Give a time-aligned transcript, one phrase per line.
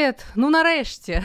[0.00, 0.26] Привет!
[0.34, 1.22] Ну, нарешті!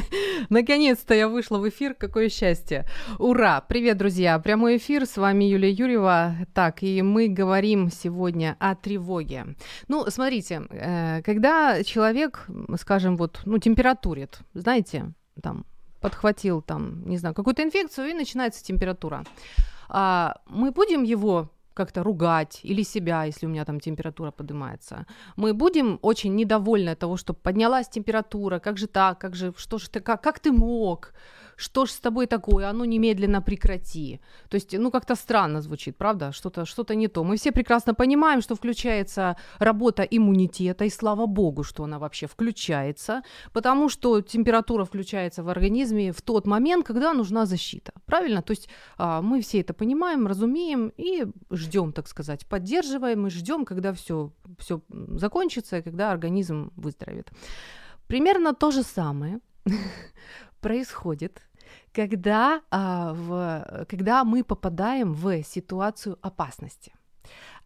[0.50, 2.84] Наконец-то я вышла в эфир, какое счастье!
[3.18, 3.60] Ура!
[3.60, 4.38] Привет, друзья!
[4.38, 6.34] Прямой эфир, с вами Юлия Юрьева.
[6.54, 9.44] Так, и мы говорим сегодня о тревоге.
[9.88, 12.46] Ну, смотрите, э, когда человек,
[12.80, 15.12] скажем, вот, ну, температурит, знаете,
[15.42, 15.66] там,
[16.00, 19.24] подхватил, там, не знаю, какую-то инфекцию, и начинается температура,
[19.88, 25.06] а мы будем его как-то ругать или себя, если у меня там температура поднимается.
[25.36, 29.90] Мы будем очень недовольны того, что поднялась температура, как же так, как же, что же
[29.90, 31.12] ты, как, как ты мог,
[31.56, 34.20] что ж с тобой такое, а ну немедленно прекрати.
[34.48, 36.32] То есть, ну как-то странно звучит, правда?
[36.32, 37.24] Что-то что не то.
[37.24, 43.22] Мы все прекрасно понимаем, что включается работа иммунитета, и слава богу, что она вообще включается,
[43.52, 47.92] потому что температура включается в организме в тот момент, когда нужна защита.
[48.06, 48.42] Правильно?
[48.42, 53.64] То есть а, мы все это понимаем, разумеем и ждем, так сказать, поддерживаем и ждем,
[53.64, 54.80] когда все, все
[55.18, 57.30] закончится, когда организм выздоровеет.
[58.06, 59.40] Примерно то же самое
[60.60, 61.42] происходит,
[61.92, 66.92] когда, а, в, когда мы попадаем в ситуацию опасности.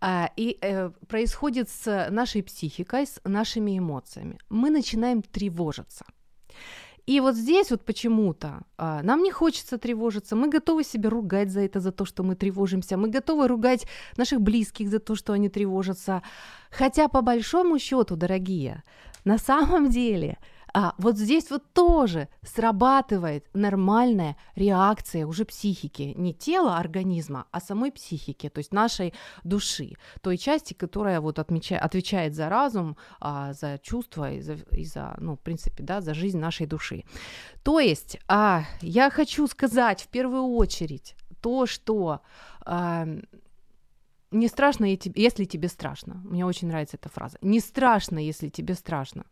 [0.00, 4.38] А, и э, происходит с нашей психикой, с нашими эмоциями.
[4.48, 6.04] Мы начинаем тревожиться.
[7.08, 11.60] И вот здесь вот почему-то а, нам не хочется тревожиться, мы готовы себя ругать за
[11.60, 13.86] это, за то, что мы тревожимся, мы готовы ругать
[14.18, 16.22] наших близких за то, что они тревожатся.
[16.70, 18.82] Хотя по большому счету, дорогие,
[19.24, 20.36] на самом деле
[20.74, 27.92] а вот здесь вот тоже срабатывает нормальная реакция уже психики, не тела организма, а самой
[27.92, 33.78] психики, то есть нашей души, той части, которая вот отмечает, отвечает за разум, а, за
[33.82, 37.04] чувства и за, и за, ну, в принципе, да, за жизнь нашей души.
[37.62, 42.20] То есть а, я хочу сказать в первую очередь то, что
[42.64, 43.06] а,
[44.30, 46.20] не страшно, если тебе страшно.
[46.24, 47.38] Мне очень нравится эта фраза.
[47.42, 49.24] Не страшно, если тебе страшно.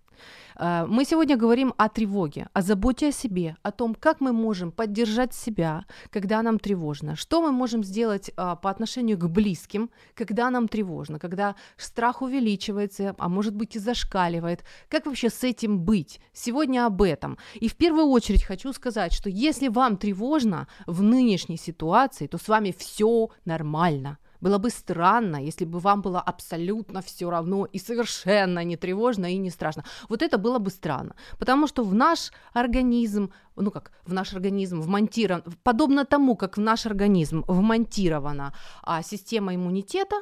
[0.58, 4.72] Э, мы сегодня говорим о тревоге, о заботе о себе, о том, как мы можем
[4.72, 10.50] поддержать себя, когда нам тревожно, что мы можем сделать а, по отношению к близким, когда
[10.50, 16.20] нам тревожно, когда страх увеличивается, а может быть и зашкаливает, как вообще с этим быть.
[16.32, 17.38] Сегодня об этом.
[17.54, 22.48] И в первую очередь хочу сказать, что если вам тревожно в нынешней ситуации, то с
[22.48, 24.18] вами все нормально.
[24.40, 29.38] Было бы странно, если бы вам было абсолютно все равно и совершенно не тревожно и
[29.38, 29.84] не страшно.
[30.08, 34.80] Вот это было бы странно, потому что в наш организм, ну как, в наш организм
[34.80, 40.16] вмонтирован, подобно тому, как в наш организм вмонтирована а, система иммунитета,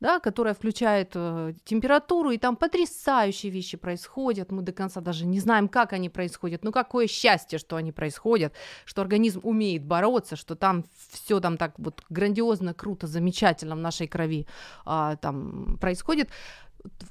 [0.00, 4.52] да, которая включает э, температуру, и там потрясающие вещи происходят.
[4.52, 6.64] Мы до конца даже не знаем, как они происходят.
[6.64, 8.52] Ну, какое счастье, что они происходят,
[8.84, 14.06] что организм умеет бороться, что там все там так вот грандиозно, круто, замечательно в нашей
[14.06, 14.46] крови
[14.86, 16.28] э, там происходит.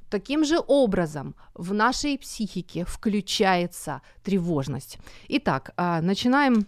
[0.10, 4.98] Таким же образом в нашей психике включается тревожность.
[5.28, 6.66] Итак, э, начинаем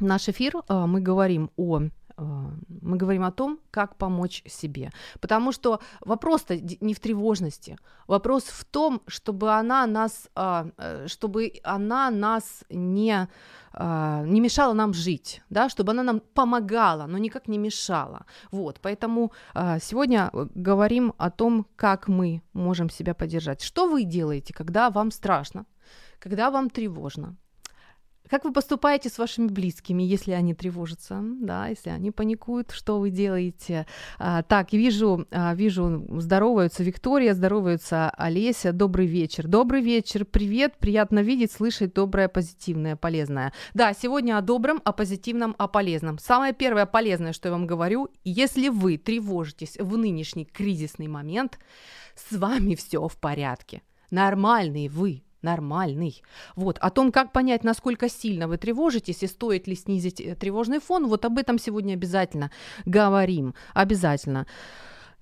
[0.00, 0.56] наш эфир.
[0.68, 4.90] Э, мы говорим о мы говорим о том, как помочь себе.
[5.20, 11.52] Потому что вопрос-то не в тревожности, вопрос в том, чтобы она нас, а, э, чтобы
[11.62, 13.28] она нас не,
[13.72, 18.24] а, не мешала нам жить, да, чтобы она нам помогала, но никак не мешала.
[18.50, 19.32] Вот, поэтому
[19.80, 23.62] сегодня говорим о том, как мы можем себя поддержать.
[23.62, 25.66] Что вы делаете, когда вам страшно,
[26.18, 27.36] когда вам тревожно,
[28.28, 33.10] как вы поступаете с вашими близкими, если они тревожатся, да, если они паникуют, что вы
[33.10, 33.86] делаете?
[34.18, 39.46] А, так, вижу, а, вижу, здороваются Виктория, здороваются Олеся, добрый вечер.
[39.46, 43.52] Добрый вечер, привет, приятно видеть, слышать доброе, позитивное, полезное.
[43.74, 46.18] Да, сегодня о добром, о позитивном, о полезном.
[46.18, 51.58] Самое первое полезное, что я вам говорю, если вы тревожитесь в нынешний кризисный момент,
[52.14, 53.82] с вами все в порядке.
[54.10, 56.22] Нормальный вы, нормальный.
[56.56, 60.80] Вот, о том, как понять, насколько сильно вы тревожитесь и стоит ли снизить э, тревожный
[60.80, 62.50] фон, вот об этом сегодня обязательно
[62.84, 64.46] говорим, обязательно.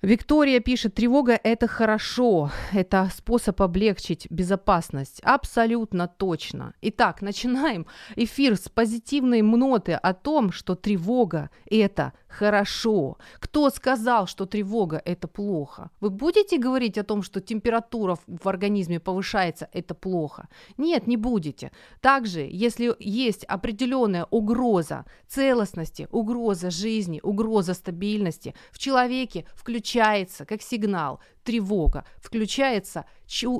[0.01, 5.19] Виктория пишет, тревога– это хорошо, это способ облегчить безопасность.
[5.23, 6.73] Абсолютно точно.
[6.81, 13.17] Итак, начинаем эфир с позитивной ноты о том, что тревога– это хорошо.
[13.39, 15.89] Кто сказал, что тревога– это плохо?
[16.01, 20.47] Вы будете говорить о том, что температура в организме повышается– это плохо?
[20.77, 21.71] Нет, не будете.
[22.01, 31.19] Также, если есть определенная угроза целостности, угроза жизни, угроза стабильности, в человеке включается как сигнал
[31.45, 33.05] тревога, включается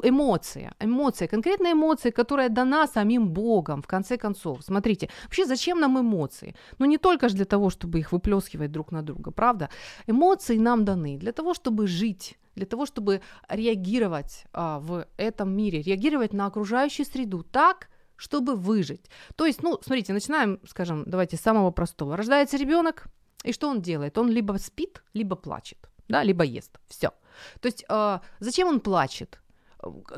[0.03, 4.63] эмоция, эмоция, конкретная эмоция, которая дана самим Богом, в конце концов.
[4.63, 6.55] Смотрите, вообще зачем нам эмоции?
[6.79, 9.69] Ну не только же для того, чтобы их выплескивать друг на друга, правда?
[10.07, 15.81] Эмоции нам даны для того, чтобы жить, для того, чтобы реагировать а, в этом мире,
[15.81, 19.09] реагировать на окружающую среду так, чтобы выжить.
[19.35, 22.17] То есть, ну, смотрите, начинаем, скажем, давайте с самого простого.
[22.17, 23.07] Рождается ребенок,
[23.43, 24.17] и что он делает?
[24.17, 25.77] Он либо спит, либо плачет,
[26.07, 26.79] да, либо ест.
[26.87, 27.11] Все.
[27.59, 29.39] То есть, э, зачем он плачет?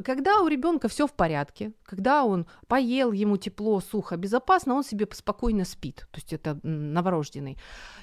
[0.06, 5.08] Когда у ребенка все в порядке, когда он поел, ему тепло, сухо, безопасно, он себе
[5.12, 7.58] спокойно спит, то есть это новорожденный.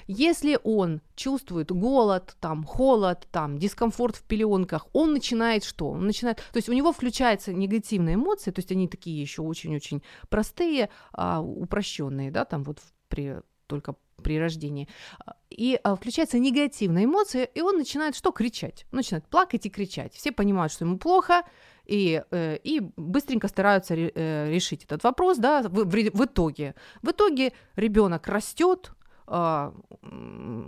[0.05, 5.89] Если он чувствует голод, там, холод, там, дискомфорт в пеленках, он начинает что?
[5.89, 10.03] Он начинает, то есть у него включаются негативные эмоции, то есть они такие еще очень-очень
[10.29, 13.95] простые, а, упрощенные, да, там вот при только
[14.25, 14.87] при рождении.
[15.51, 18.31] И а, включается негативная эмоция, и он начинает что?
[18.31, 18.87] Кричать.
[18.91, 20.15] Начинает плакать и кричать.
[20.15, 21.43] Все понимают, что ему плохо,
[21.85, 26.73] и, э, и быстренько стараются э, решить этот вопрос, да, в, в, итоге.
[27.03, 28.91] В итоге ребенок растет,
[29.27, 29.71] э,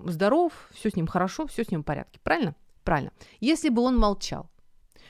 [0.05, 2.19] здоров, все с ним хорошо, все с ним в порядке.
[2.23, 2.53] Правильно?
[2.83, 3.11] Правильно.
[3.39, 4.49] Если бы он молчал,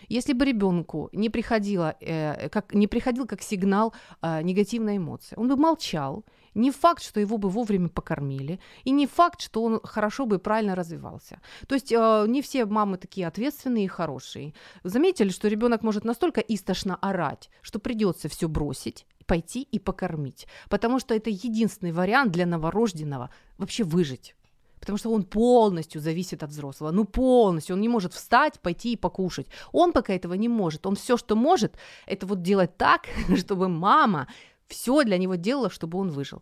[0.08, 5.50] если бы ребенку не приходило, э, как, не приходил как сигнал э, негативная эмоция, он
[5.50, 6.24] бы молчал,
[6.58, 10.40] не факт, что его бы вовремя покормили, и не факт, что он хорошо бы и
[10.40, 11.40] правильно развивался.
[11.68, 14.54] То есть э, не все мамы такие ответственные и хорошие.
[14.84, 20.48] Заметили, что ребенок может настолько истошно орать, что придется все бросить, пойти и покормить.
[20.70, 24.36] Потому что это единственный вариант для новорожденного вообще выжить.
[24.80, 26.92] Потому что он полностью зависит от взрослого.
[26.92, 27.76] Ну, полностью.
[27.76, 29.48] Он не может встать, пойти и покушать.
[29.72, 30.86] Он пока этого не может.
[30.86, 33.08] Он все, что может, это вот делать так,
[33.38, 34.28] чтобы мама
[34.68, 36.42] все для него делала, чтобы он выжил.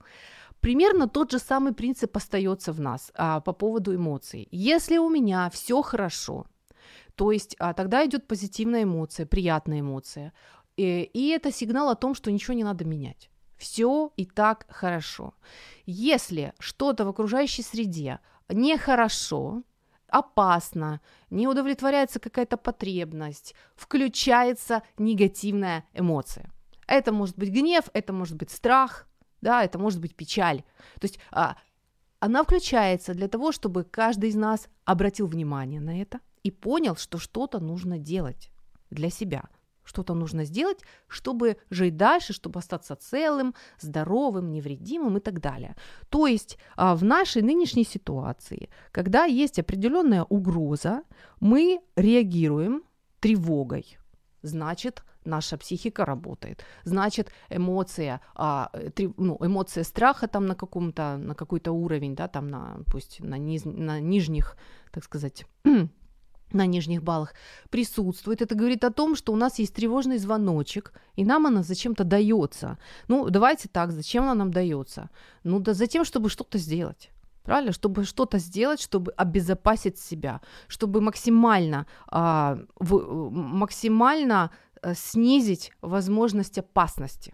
[0.60, 4.48] Примерно тот же самый принцип остается в нас а, по поводу эмоций.
[4.52, 6.48] Если у меня все хорошо,
[7.16, 10.34] то есть а, тогда идет позитивная эмоция, приятная эмоция,
[10.78, 13.30] и, и это сигнал о том, что ничего не надо менять.
[13.58, 15.34] Все и так хорошо.
[15.86, 18.20] Если что-то в окружающей среде
[18.50, 19.64] нехорошо,
[20.08, 26.52] опасно, не удовлетворяется какая-то потребность, включается негативная эмоция.
[26.88, 29.08] Это может быть гнев, это может быть страх,
[29.42, 30.64] да, это может быть печаль.
[31.00, 31.58] То есть а,
[32.20, 37.18] она включается для того, чтобы каждый из нас обратил внимание на это и понял, что
[37.18, 38.52] что-то нужно делать
[38.90, 39.44] для себя.
[39.84, 45.76] Что-то нужно сделать, чтобы жить дальше, чтобы остаться целым, здоровым, невредимым и так далее.
[46.10, 51.04] То есть а, в нашей нынешней ситуации, когда есть определенная угроза,
[51.40, 52.84] мы реагируем
[53.20, 53.98] тревогой.
[54.42, 56.64] Значит, наша психика работает.
[56.84, 62.48] Значит, эмоция, а, три, ну, эмоция страха там на каком-то, на какой-то уровень, да, там
[62.48, 64.58] на, пусть на, низ, на нижних,
[64.92, 65.46] так сказать,
[66.52, 67.34] на нижних баллах
[67.70, 68.42] присутствует.
[68.42, 72.78] Это говорит о том, что у нас есть тревожный звоночек, и нам она зачем-то дается.
[73.08, 75.10] Ну, давайте так, зачем она нам дается?
[75.44, 77.12] Ну, да затем, чтобы что-то сделать.
[77.46, 77.72] Правильно?
[77.72, 84.50] Чтобы что-то сделать, чтобы обезопасить себя, чтобы максимально, а, в, максимально
[84.94, 87.34] снизить возможность опасности.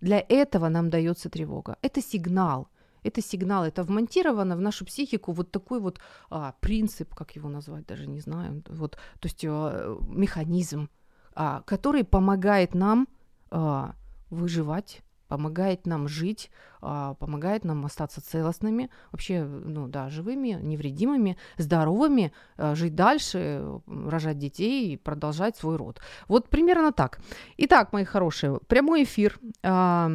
[0.00, 1.76] Для этого нам дается тревога.
[1.82, 2.68] Это сигнал.
[3.02, 7.86] Это сигнал, это вмонтировано в нашу психику вот такой вот а, принцип, как его назвать,
[7.86, 10.90] даже не знаю, вот, то есть а, механизм,
[11.34, 13.08] а, который помогает нам
[13.50, 13.94] а,
[14.28, 16.50] выживать помогает нам жить,
[16.82, 24.38] а, помогает нам остаться целостными, вообще, ну да, живыми, невредимыми, здоровыми, а, жить дальше, рожать
[24.38, 26.00] детей и продолжать свой род.
[26.26, 27.20] Вот примерно так.
[27.58, 29.38] Итак, мои хорошие, прямой эфир.
[29.62, 30.10] А,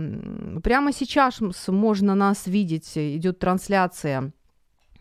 [0.61, 4.33] прямо сейчас можно нас видеть, идет трансляция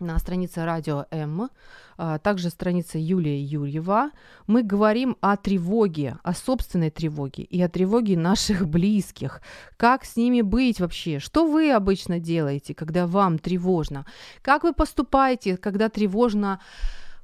[0.05, 1.51] на странице Радио М,
[1.97, 4.11] а, также страница Юлия Юрьева.
[4.47, 9.41] Мы говорим о тревоге, о собственной тревоге и о тревоге наших близких.
[9.77, 11.19] Как с ними быть вообще?
[11.19, 14.07] Что вы обычно делаете, когда вам тревожно?
[14.43, 16.61] Как вы поступаете, когда тревожно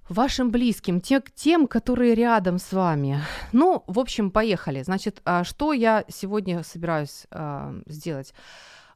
[0.08, 3.20] вашим близким, те, тем, которые рядом с вами.
[3.52, 4.82] Ну, в общем, поехали.
[4.82, 8.34] Значит, а что я сегодня собираюсь э, сделать?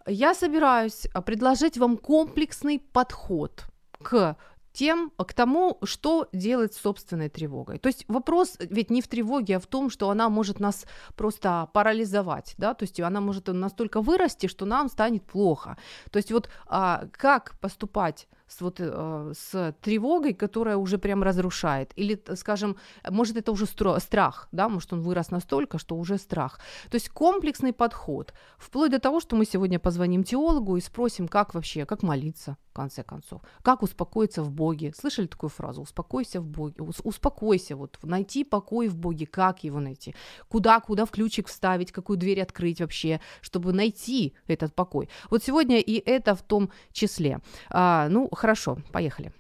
[0.06, 3.64] Я собираюсь предложить вам комплексный подход
[4.04, 4.36] к
[4.74, 7.78] тем, к тому, что делать с собственной тревогой.
[7.78, 10.84] То есть вопрос ведь не в тревоге, а в том, что она может нас
[11.14, 15.76] просто парализовать, да, то есть она может настолько вырасти, что нам станет плохо.
[16.10, 21.92] То есть вот а, как поступать с, вот, э, с тревогой, которая уже прям разрушает.
[21.96, 22.76] Или, скажем,
[23.08, 26.60] может, это уже страх, да, может, он вырос настолько, что уже страх.
[26.90, 31.54] То есть комплексный подход, вплоть до того, что мы сегодня позвоним теологу и спросим, как
[31.54, 34.92] вообще, как молиться, в конце концов, как успокоиться в Боге.
[34.96, 35.82] Слышали такую фразу?
[35.82, 40.14] Успокойся в Боге, успокойся, вот, найти покой в Боге, как его найти?
[40.48, 45.08] Куда, куда в ключик вставить, какую дверь открыть вообще, чтобы найти этот покой.
[45.30, 47.40] Вот сегодня и это в том числе.
[47.70, 49.31] А, ну, хорошо, поехали.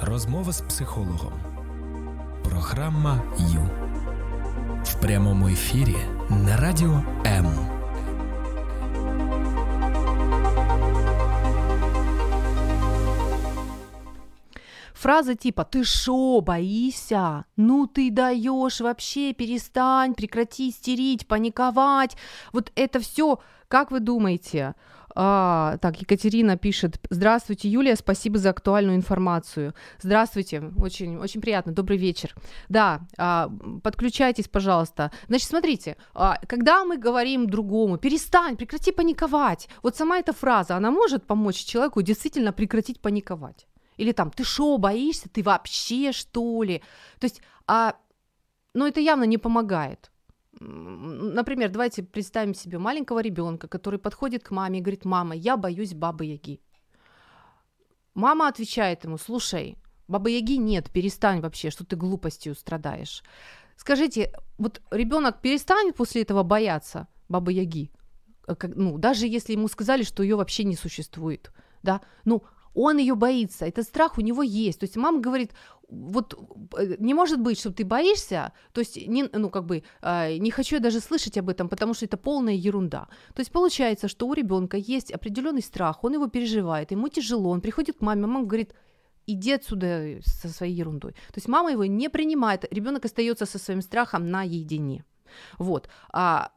[0.00, 1.32] Розмова з психологом.
[2.44, 3.70] Програма Ю.
[4.84, 5.96] В прямому ефірі
[6.30, 7.76] на радіо М.
[14.94, 17.44] Фраза типа «ты шо, боишься?
[17.56, 22.16] Ну ты даешь вообще, перестань, прекрати истерить, паниковать».
[22.52, 23.38] Вот это все,
[23.68, 24.74] как вы думаете,
[25.23, 26.99] а, так, Екатерина пишет.
[27.11, 29.75] Здравствуйте, Юлия, спасибо за актуальную информацию.
[30.01, 32.33] Здравствуйте, очень, очень приятно, добрый вечер.
[32.69, 33.51] Да, а,
[33.83, 35.11] подключайтесь, пожалуйста.
[35.27, 40.89] Значит, смотрите, а, когда мы говорим другому, перестань, прекрати паниковать, вот сама эта фраза, она
[40.89, 43.67] может помочь человеку действительно прекратить паниковать.
[43.97, 46.81] Или там, ты что, боишься, ты вообще что ли?
[47.19, 47.93] То есть, а,
[48.73, 50.10] ну это явно не помогает
[50.61, 55.93] например, давайте представим себе маленького ребенка, который подходит к маме и говорит, мама, я боюсь
[55.93, 56.61] бабы Яги.
[58.13, 59.77] Мама отвечает ему, слушай,
[60.07, 63.23] бабы Яги нет, перестань вообще, что ты глупостью страдаешь.
[63.75, 67.91] Скажите, вот ребенок перестанет после этого бояться бабы Яги?
[68.47, 71.51] Э, ну, даже если ему сказали, что ее вообще не существует,
[71.81, 74.79] да, ну, он ее боится, этот страх у него есть.
[74.79, 75.51] То есть мама говорит,
[75.89, 76.33] вот
[76.77, 80.51] э, не может быть, что ты боишься, то есть, не, ну, как бы, э, не
[80.51, 83.07] хочу я даже слышать об этом, потому что это полная ерунда.
[83.33, 87.61] То есть получается, что у ребенка есть определенный страх, он его переживает, ему тяжело, он
[87.61, 88.73] приходит к маме, мама говорит,
[89.27, 91.11] иди отсюда со своей ерундой.
[91.11, 95.03] То есть мама его не принимает, ребенок остается со своим страхом наедине.
[95.57, 95.89] Вот.
[96.11, 96.51] А,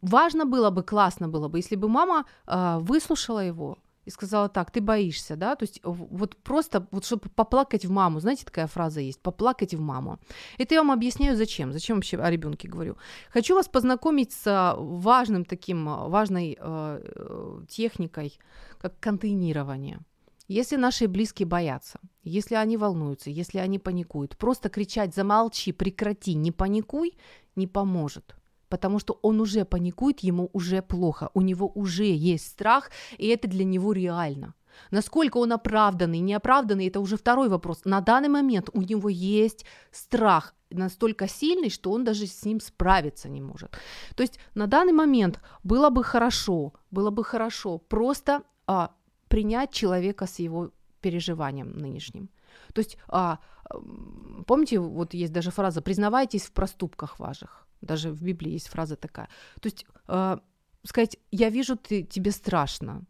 [0.00, 4.70] важно было бы, классно было бы, если бы мама а, выслушала его, и сказала так,
[4.70, 9.00] ты боишься, да, то есть вот просто, вот чтобы поплакать в маму, знаете, такая фраза
[9.00, 10.18] есть, поплакать в маму.
[10.58, 12.96] Это я вам объясняю зачем, зачем вообще о ребенке говорю.
[13.30, 18.38] Хочу вас познакомить с важным таким, важной э, техникой,
[18.80, 20.00] как контейнирование.
[20.48, 26.50] Если наши близкие боятся, если они волнуются, если они паникуют, просто кричать «замолчи, прекрати, не
[26.50, 27.16] паникуй»
[27.54, 28.34] не поможет
[28.72, 33.46] потому что он уже паникует, ему уже плохо, у него уже есть страх, и это
[33.46, 34.54] для него реально.
[34.90, 37.84] Насколько он оправданный, неоправданный, это уже второй вопрос.
[37.84, 43.28] На данный момент у него есть страх настолько сильный, что он даже с ним справиться
[43.28, 43.76] не может.
[44.16, 48.90] То есть на данный момент было бы хорошо, было бы хорошо просто а,
[49.28, 50.70] принять человека с его
[51.02, 52.30] переживанием нынешним.
[52.72, 53.38] То есть, а,
[54.46, 57.66] помните, вот есть даже фраза «признавайтесь в проступках ваших».
[57.82, 59.28] Даже в Библии есть фраза такая.
[59.60, 60.38] То есть э,
[60.84, 63.02] сказать, я вижу, ты, тебе страшно.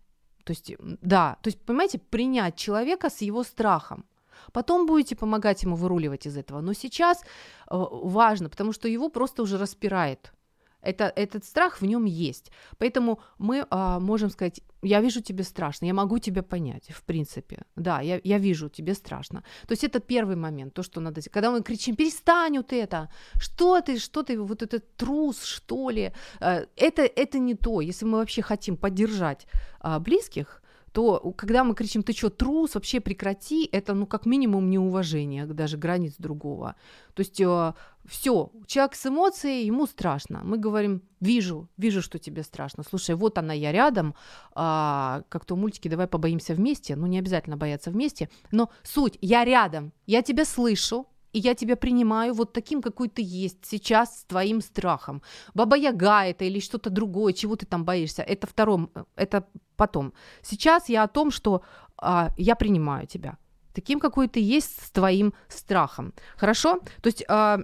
[0.45, 4.05] То есть, да, то есть, понимаете, принять человека с его страхом.
[4.53, 6.61] Потом будете помогать ему выруливать из этого.
[6.61, 7.25] Но сейчас э,
[7.71, 10.33] важно, потому что его просто уже распирает.
[10.81, 12.51] Это, этот страх в нем есть.
[12.79, 17.63] Поэтому мы а, можем сказать, я вижу тебе страшно, я могу тебя понять, в принципе.
[17.77, 19.43] Да, я, я вижу, тебе страшно.
[19.67, 21.21] То есть это первый момент, то, что надо...
[21.31, 23.09] Когда мы кричим, перестань вот это,
[23.41, 26.13] что ты, что ты, вот этот трус, что ли.
[26.41, 27.81] Э, это, это не то.
[27.81, 29.47] Если мы вообще хотим поддержать
[29.81, 30.62] а, близких,
[30.93, 35.79] то когда мы кричим «ты что, трус, вообще прекрати», это ну как минимум неуважение даже
[35.79, 36.75] границ другого.
[37.15, 40.43] То есть э, все, человек с эмоцией, ему страшно.
[40.45, 44.15] Мы говорим «вижу, вижу, что тебе страшно, слушай, вот она, я рядом»,
[44.55, 49.45] а, как то мультики «давай побоимся вместе», ну не обязательно бояться вместе, но суть «я
[49.45, 54.25] рядом, я тебя слышу, и я тебя принимаю вот таким, какой ты есть сейчас с
[54.25, 55.23] твоим страхом.
[55.55, 59.45] Баба Яга это или что-то другое, чего ты там боишься, это втором, это
[59.77, 60.13] потом.
[60.43, 61.63] Сейчас я о том, что
[61.97, 63.37] а, я принимаю тебя
[63.73, 66.13] таким, какой ты есть с твоим страхом.
[66.37, 66.81] Хорошо?
[67.01, 67.61] То есть а,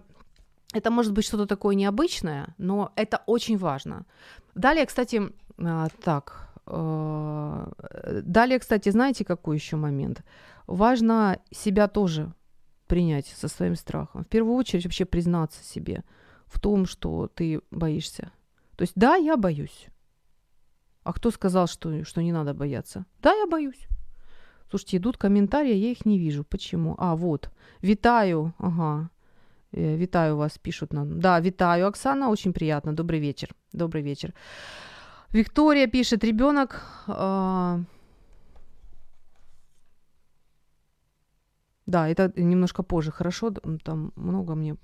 [0.73, 4.07] это может быть что-то такое необычное, но это очень важно.
[4.55, 5.23] Далее, кстати,
[5.59, 7.71] а, так, а,
[8.23, 10.23] далее, кстати, знаете, какой еще момент?
[10.67, 12.33] Важно себя тоже
[12.89, 14.25] принять со своим страхом.
[14.25, 16.03] В первую очередь вообще признаться себе
[16.47, 18.33] в том, что ты боишься.
[18.77, 19.87] То есть, да, я боюсь.
[21.05, 23.05] А кто сказал, что, что не надо бояться?
[23.23, 23.89] Да, я боюсь.
[24.71, 26.45] Слушайте, идут комментарии, я их не вижу.
[26.45, 26.95] Почему?
[26.99, 27.51] А, вот.
[27.83, 28.53] Витаю.
[28.59, 29.11] Ага.
[29.73, 31.21] Э, витаю вас, пишут нам.
[31.21, 32.93] Да, витаю, Оксана, очень приятно.
[32.95, 33.49] Добрый вечер.
[33.73, 34.35] Добрый вечер.
[35.33, 36.83] Виктория пишет, ребенок...
[37.07, 37.85] Э,
[41.89, 43.51] Да, это немножко позже, хорошо,
[43.83, 44.77] там много мне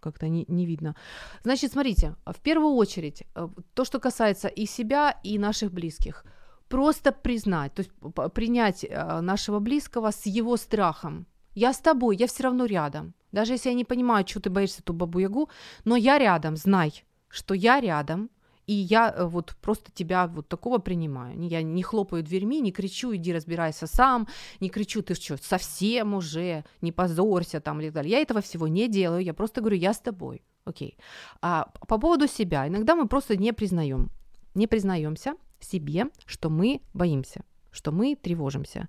[0.00, 0.94] как-то не, не видно.
[1.42, 6.24] Значит, смотрите, в первую очередь, э, то, что касается и себя, и наших близких,
[6.68, 7.92] просто признать, то есть
[8.34, 11.26] принять э, нашего близкого с его страхом.
[11.54, 13.14] Я с тобой, я все равно рядом.
[13.32, 15.48] Даже если я не понимаю, что ты боишься ту бабу-ягу,
[15.84, 18.28] но я рядом, знай, что я рядом,
[18.66, 21.38] и я э, вот просто тебя вот такого принимаю.
[21.40, 24.26] Я не хлопаю дверьми, не кричу, иди разбирайся сам,
[24.60, 28.12] не кричу, ты что, совсем уже, не позорься там и так далее.
[28.12, 30.42] Я этого всего не делаю, я просто говорю, я с тобой.
[30.64, 30.96] Окей.
[31.42, 34.10] А по поводу себя, иногда мы просто не признаем,
[34.54, 38.88] не признаемся себе, что мы боимся, что мы тревожимся.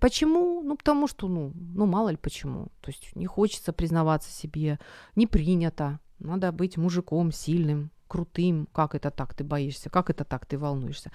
[0.00, 0.62] Почему?
[0.62, 2.68] Ну, потому что, ну, ну, мало ли почему.
[2.80, 4.80] То есть не хочется признаваться себе,
[5.14, 6.00] не принято.
[6.18, 11.10] Надо быть мужиком сильным, крутым, как это так ты боишься, как это так ты волнуешься.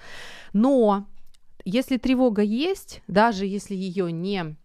[0.52, 1.06] Но
[1.64, 4.56] если тревога есть, даже если ее не,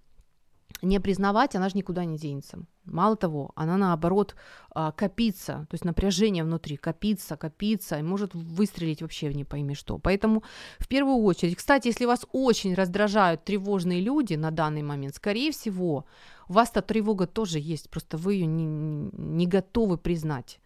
[0.81, 2.59] не признавать, она же никуда не денется.
[2.85, 4.35] Мало того, она наоборот
[4.69, 9.97] а, копится, то есть напряжение внутри копится, копится и может выстрелить вообще не пойми что.
[9.97, 10.43] Поэтому
[10.79, 16.05] в первую очередь, кстати, если вас очень раздражают тревожные люди на данный момент, скорее всего,
[16.47, 20.59] у вас-то тревога тоже есть, просто вы ее не, не готовы признать.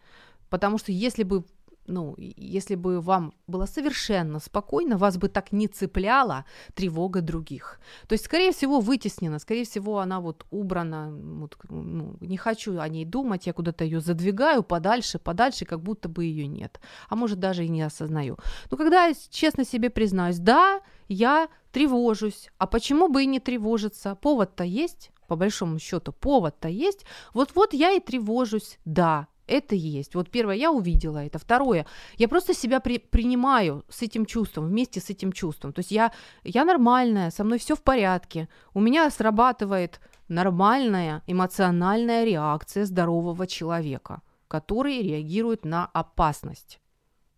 [0.49, 1.43] Потому что если бы
[1.87, 7.79] ну, если бы вам было совершенно спокойно, вас бы так не цепляла тревога других.
[8.07, 12.89] То есть, скорее всего, вытеснена, скорее всего, она вот убрана, вот, ну, не хочу о
[12.89, 16.79] ней думать, я куда-то ее задвигаю подальше, подальше, как будто бы ее нет.
[17.09, 18.37] А может, даже и не осознаю.
[18.71, 24.15] Но когда я честно себе признаюсь, да, я тревожусь, а почему бы и не тревожиться?
[24.15, 27.05] Повод-то есть, по большому счету, повод-то есть.
[27.33, 30.15] Вот-вот я и тревожусь, да, это есть.
[30.15, 31.39] Вот первое, я увидела это.
[31.39, 31.85] Второе,
[32.17, 35.73] я просто себя при, принимаю с этим чувством, вместе с этим чувством.
[35.73, 36.11] То есть я,
[36.43, 38.49] я нормальная, со мной все в порядке.
[38.73, 46.79] У меня срабатывает нормальная эмоциональная реакция здорового человека, который реагирует на опасность.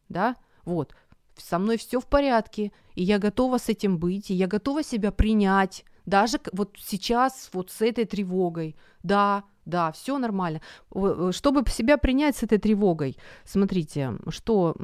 [0.09, 0.35] Да?
[0.63, 0.95] Вот.
[1.37, 5.11] Со мной все в порядке, и я готова с этим быть, и я готова себя
[5.11, 8.75] принять, даже вот сейчас вот с этой тревогой.
[9.03, 10.61] Да, да, все нормально.
[10.95, 14.75] Э, чтобы себя принять с этой тревогой, смотрите, что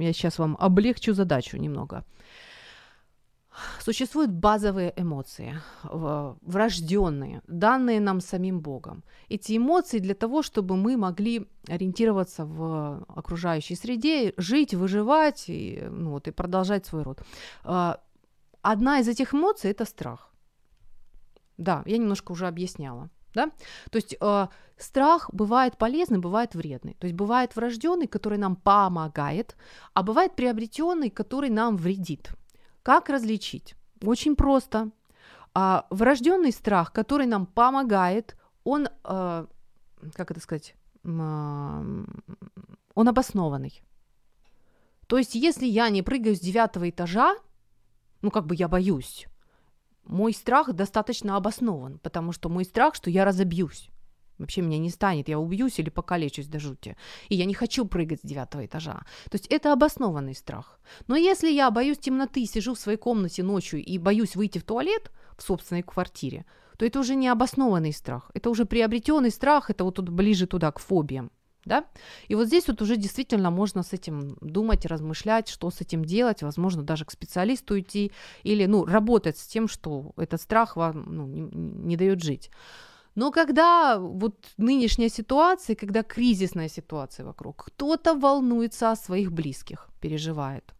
[0.00, 2.04] я сейчас вам облегчу задачу немного.
[3.80, 9.02] Существуют базовые эмоции, врожденные, данные нам самим Богом.
[9.30, 16.10] Эти эмоции для того, чтобы мы могли ориентироваться в окружающей среде, жить, выживать и, ну,
[16.10, 17.22] вот, и продолжать свой род.
[17.64, 17.98] А,
[18.60, 20.30] одна из этих эмоций– это страх.
[21.56, 23.08] Да, я немножко уже объясняла.
[23.36, 23.50] Да?
[23.90, 24.46] То есть э,
[24.78, 26.96] страх бывает полезный, бывает вредный.
[26.98, 29.56] То есть бывает врожденный, который нам помогает,
[29.92, 32.30] а бывает приобретенный, который нам вредит.
[32.82, 33.76] Как различить?
[34.02, 34.90] Очень просто.
[35.52, 39.46] А, врожденный страх, который нам помогает, он, э,
[40.14, 41.08] как это сказать, э,
[42.94, 43.82] он обоснованный.
[45.08, 47.36] То есть, если я не прыгаю с девятого этажа,
[48.22, 49.26] ну как бы я боюсь,
[50.06, 53.90] мой страх достаточно обоснован, потому что мой страх, что я разобьюсь.
[54.38, 56.96] Вообще меня не станет, я убьюсь или покалечусь до жути.
[57.28, 59.00] И я не хочу прыгать с девятого этажа.
[59.30, 60.78] То есть это обоснованный страх.
[61.06, 65.10] Но если я боюсь темноты, сижу в своей комнате ночью и боюсь выйти в туалет
[65.38, 66.44] в собственной квартире,
[66.76, 68.30] то это уже не обоснованный страх.
[68.34, 71.30] Это уже приобретенный страх, это вот тут ближе туда, к фобиям
[71.66, 71.84] да?
[72.28, 76.42] И вот здесь вот уже действительно можно с этим думать, размышлять, что с этим делать,
[76.42, 78.12] возможно, даже к специалисту идти
[78.44, 82.50] или, ну, работать с тем, что этот страх вам ну, не, не дает жить.
[83.16, 90.74] Но когда вот нынешняя ситуация, когда кризисная ситуация вокруг, кто-то волнуется о своих близких, переживает,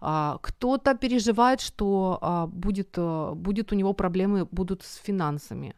[0.00, 5.74] а, кто-то переживает, что а, будет, а, будет у него проблемы будут с финансами,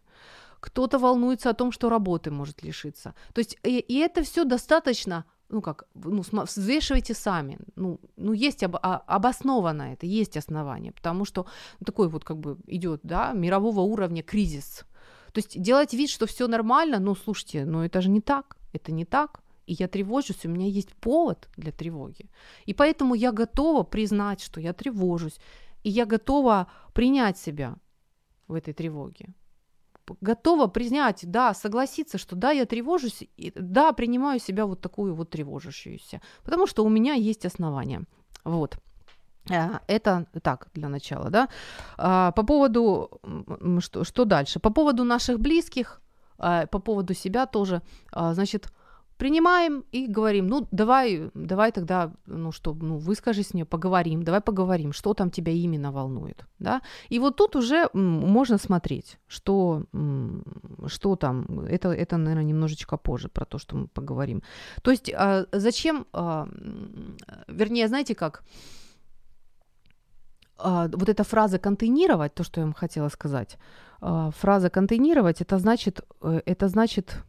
[0.63, 3.15] кто-то волнуется о том, что работы может лишиться.
[3.35, 7.59] То есть и, и это все достаточно ну как, ну, взвешивайте сами.
[7.77, 11.47] Ну, ну есть об, а, обоснованно это, есть основания, потому что
[11.85, 14.85] такой вот как бы идет, да, мирового уровня кризис.
[15.33, 18.93] То есть делать вид, что все нормально, ну, слушайте, ну это же не так, это
[18.93, 19.43] не так.
[19.67, 22.31] И я тревожусь, у меня есть повод для тревоги.
[22.67, 25.39] И поэтому я готова признать, что я тревожусь.
[25.85, 27.77] И я готова принять себя
[28.49, 29.35] в этой тревоге
[30.21, 35.31] готова признать, да, согласиться, что да, я тревожусь, и, да, принимаю себя вот такую вот
[35.31, 38.03] тревожащуюся, потому что у меня есть основания.
[38.45, 38.79] Вот.
[39.51, 41.49] Э, это так, для начала, да.
[41.97, 43.11] А, по поводу,
[43.81, 44.61] что, что дальше?
[44.61, 46.01] По поводу наших близких,
[46.39, 48.73] а, по поводу себя тоже, а, значит,
[49.23, 54.93] принимаем и говорим, ну, давай, давай тогда, ну, что, ну, выскажись мне, поговорим, давай поговорим,
[54.93, 56.83] что там тебя именно волнует, да.
[57.13, 59.85] И вот тут уже можно смотреть, что,
[60.87, 64.43] что там, это, это, наверное, немножечко позже про то, что мы поговорим.
[64.83, 66.49] То есть а, зачем, а,
[67.49, 68.43] вернее, знаете как,
[70.59, 73.59] а, вот эта фраза контейнировать, то, что я вам хотела сказать,
[74.41, 77.25] фраза контейнировать, это значит, э, это значит,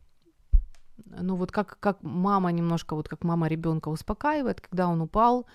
[1.21, 5.45] ну вот как, как мама немножко, вот как мама ребенка успокаивает, когда он упал,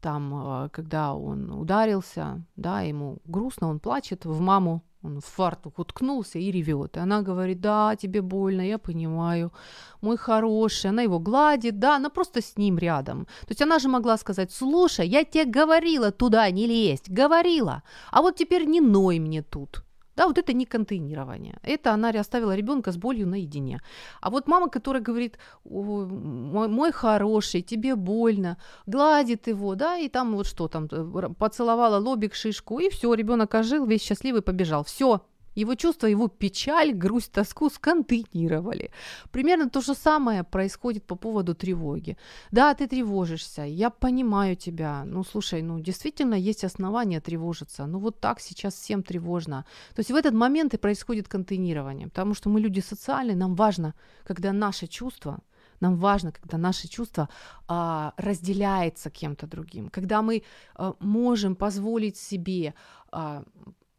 [0.00, 5.78] там, а, когда он ударился, да, ему грустно, он плачет, в маму он в фартук
[5.78, 6.96] уткнулся и ревет.
[6.96, 9.52] И она говорит, да, тебе больно, я понимаю,
[10.00, 10.90] мой хороший.
[10.90, 13.26] Она его гладит, да, она просто с ним рядом.
[13.42, 18.22] То есть она же могла сказать, слушай, я тебе говорила туда не лезть, говорила, а
[18.22, 19.84] вот теперь не ной мне тут.
[20.18, 21.60] Да, вот это не контейнирование.
[21.62, 23.80] Это она оставила ребенка с болью наедине.
[24.20, 30.34] А вот мама, которая говорит, мой, мой хороший, тебе больно, гладит его, да, и там
[30.34, 34.82] вот что там, э, поцеловала лобик, шишку, и все, ребенок ожил, весь счастливый побежал.
[34.82, 35.20] Все,
[35.60, 38.90] его чувства, его печаль, грусть, тоску сконтейнировали.
[39.30, 42.16] Примерно то же самое происходит по поводу тревоги.
[42.52, 45.04] Да, ты тревожишься, я понимаю тебя.
[45.04, 47.86] Ну, слушай, ну, действительно есть основания тревожиться.
[47.86, 49.64] Ну, вот так сейчас всем тревожно.
[49.94, 53.94] То есть в этот момент и происходит контейнирование, потому что мы люди социальные, нам важно,
[54.24, 55.38] когда наши чувства
[55.80, 57.28] нам важно, когда наши чувства
[57.66, 60.42] а, разделяются кем-то другим, когда мы
[60.74, 62.74] а, можем позволить себе
[63.12, 63.44] а,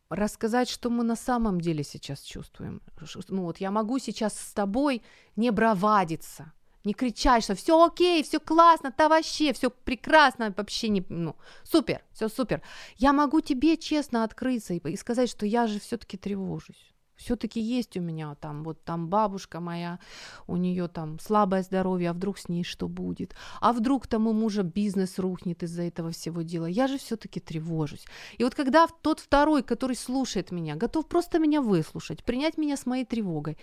[0.10, 2.82] рассказать, что мы на самом деле сейчас чувствуем.
[3.30, 5.02] Ну вот я могу сейчас с тобой
[5.36, 6.52] не бравадиться,
[6.84, 12.02] не кричать, что все окей, все классно, да вообще, все прекрасно, вообще не, ну, супер,
[12.12, 12.62] все супер.
[12.98, 17.98] Я могу тебе честно открыться и, и сказать, что я же все-таки тревожусь все-таки есть
[17.98, 20.00] у меня там, вот там бабушка моя,
[20.48, 23.36] у нее там слабое здоровье, а вдруг с ней что будет?
[23.60, 26.66] А вдруг там у мужа бизнес рухнет из-за этого всего дела?
[26.66, 28.06] Я же все-таки тревожусь.
[28.38, 32.86] И вот когда тот второй, который слушает меня, готов просто меня выслушать, принять меня с
[32.86, 33.58] моей тревогой,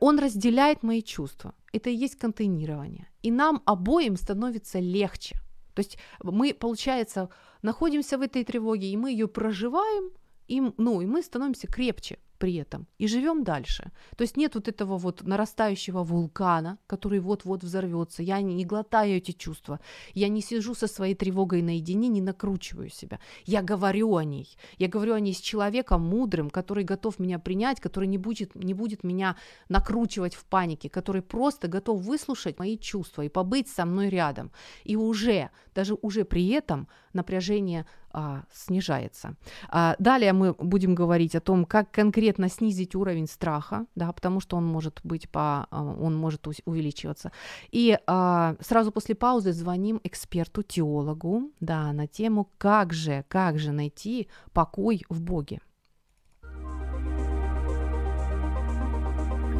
[0.00, 1.54] он разделяет мои чувства.
[1.72, 3.06] Это и есть контейнирование.
[3.22, 5.36] И нам обоим становится легче.
[5.74, 7.28] То есть мы, получается,
[7.62, 10.10] находимся в этой тревоге, и мы ее проживаем,
[10.48, 13.90] и, ну, и мы становимся крепче при этом и живем дальше.
[14.16, 18.22] То есть нет вот этого вот нарастающего вулкана, который вот-вот взорвется.
[18.22, 19.80] Я не, глотаю эти чувства.
[20.14, 23.18] Я не сижу со своей тревогой наедине, не накручиваю себя.
[23.44, 24.56] Я говорю о ней.
[24.78, 28.74] Я говорю о ней с человеком мудрым, который готов меня принять, который не будет, не
[28.74, 29.36] будет меня
[29.68, 34.50] накручивать в панике, который просто готов выслушать мои чувства и побыть со мной рядом.
[34.84, 37.86] И уже, даже уже при этом напряжение
[38.18, 39.34] а, снижается.
[39.68, 44.56] А, далее мы будем говорить о том, как конкретно снизить уровень страха, да, потому что
[44.56, 47.30] он может быть по, а, он может увеличиваться.
[47.70, 53.72] И а, сразу после паузы звоним эксперту, теологу, да, на тему, как же, как же
[53.72, 55.60] найти покой в Боге.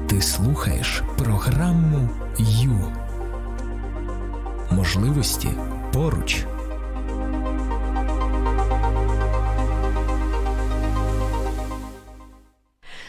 [0.09, 2.93] Ти слухаєш програму Ю.
[4.71, 5.49] Можливості
[5.93, 6.47] поруч.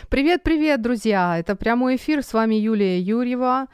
[0.10, 1.38] Привет-привет, друзья!
[1.38, 3.68] Это прямой эфир, с вами Юлия Юрьева.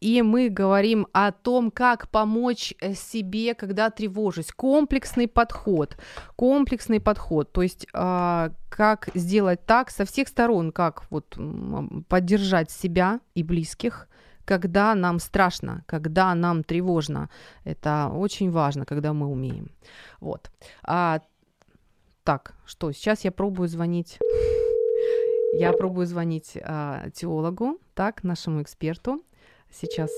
[0.00, 4.50] И мы говорим о том, как помочь э, себе, когда тревожусь.
[4.50, 5.96] Комплексный подход.
[6.34, 7.52] Комплексный подход.
[7.52, 11.38] То есть а, как сделать так со всех сторон, как вот
[12.08, 14.08] поддержать себя и близких,
[14.44, 17.30] когда нам страшно, когда нам тревожно.
[17.62, 19.70] Это очень важно, когда мы умеем.
[20.20, 20.50] Вот.
[20.82, 21.20] А,
[22.24, 24.18] так, что, сейчас я пробую звонить
[25.54, 29.22] я пробую звонить а, теологу, так, нашему эксперту.
[29.70, 30.10] Сейчас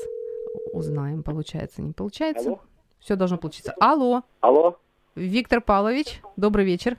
[0.73, 2.49] узнаем, получается, не получается.
[2.49, 2.61] Алло?
[2.99, 3.75] Все должно получиться.
[3.81, 4.23] Алло.
[4.41, 4.79] Алло.
[5.15, 6.99] Виктор Павлович, добрый вечер.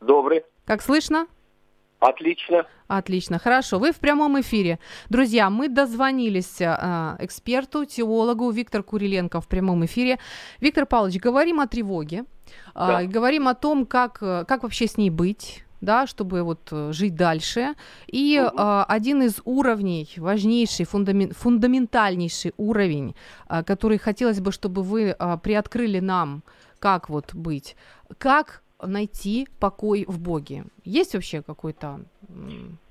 [0.00, 0.44] Добрый.
[0.64, 1.26] Как слышно?
[2.00, 2.66] Отлично.
[2.86, 3.78] Отлично, хорошо.
[3.78, 4.78] Вы в прямом эфире.
[5.08, 6.66] Друзья, мы дозвонились э,
[7.18, 10.18] эксперту, теологу Виктор Куриленко в прямом эфире.
[10.60, 12.24] Виктор Павлович, говорим о тревоге,
[12.74, 13.02] да.
[13.02, 17.14] э, говорим о том, как, как вообще с ней быть, да, чтобы вот э, жить
[17.14, 17.74] дальше.
[18.06, 18.58] И угу.
[18.58, 23.14] э, один из уровней, важнейший, фундамен, фундаментальнейший уровень,
[23.48, 26.42] э, который хотелось бы, чтобы вы э, приоткрыли нам,
[26.78, 27.76] как вот быть,
[28.18, 30.64] как найти покой в Боге.
[30.84, 32.00] Есть вообще какой-то,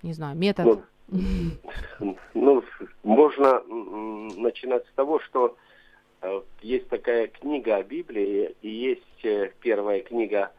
[0.02, 0.80] не знаю, метод?
[1.08, 2.64] Ну, ну
[3.04, 3.62] можно
[4.38, 5.56] начинать с того, что
[6.22, 10.52] э, есть такая книга о Библии, и есть э, первая книга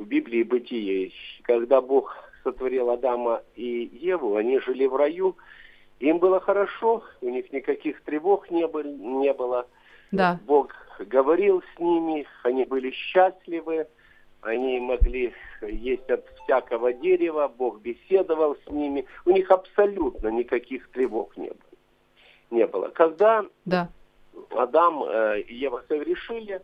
[0.00, 1.12] в Библии бытие.
[1.42, 5.36] Когда Бог сотворил Адама и Еву, они жили в раю,
[6.00, 9.66] Им было хорошо, у них никаких тревог не, было, не было.
[10.10, 10.40] Да.
[10.46, 13.86] Бог говорил с ними, они были счастливы,
[14.40, 19.04] они могли есть от всякого дерева, Бог беседовал с ними.
[19.26, 21.58] У них абсолютно никаких тревог не было.
[22.50, 22.88] Не было.
[22.88, 23.90] Когда да.
[24.50, 26.60] Адам э, и Ева согрешили, э,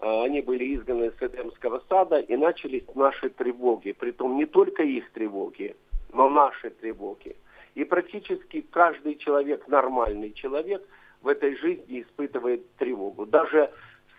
[0.00, 3.92] они были изгнаны с Эдемского сада, и начались наши тревоги.
[3.92, 5.76] Притом не только их тревоги,
[6.12, 7.36] но наши тревоги.
[7.74, 10.82] И практически каждый человек, нормальный человек,
[11.22, 13.26] в этой жизни испытывает тревогу.
[13.26, 13.70] Даже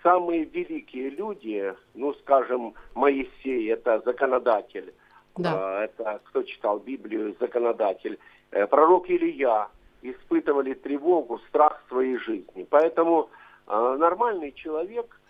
[0.03, 4.93] самые великие люди, ну, скажем, Моисей, это законодатель,
[5.37, 5.83] да.
[5.83, 8.19] Э, это кто читал Библию, законодатель,
[8.69, 9.69] пророк Илья,
[10.01, 12.65] испытывали тревогу, страх своей жизни.
[12.69, 13.29] Поэтому
[13.67, 15.20] э, нормальный человек э,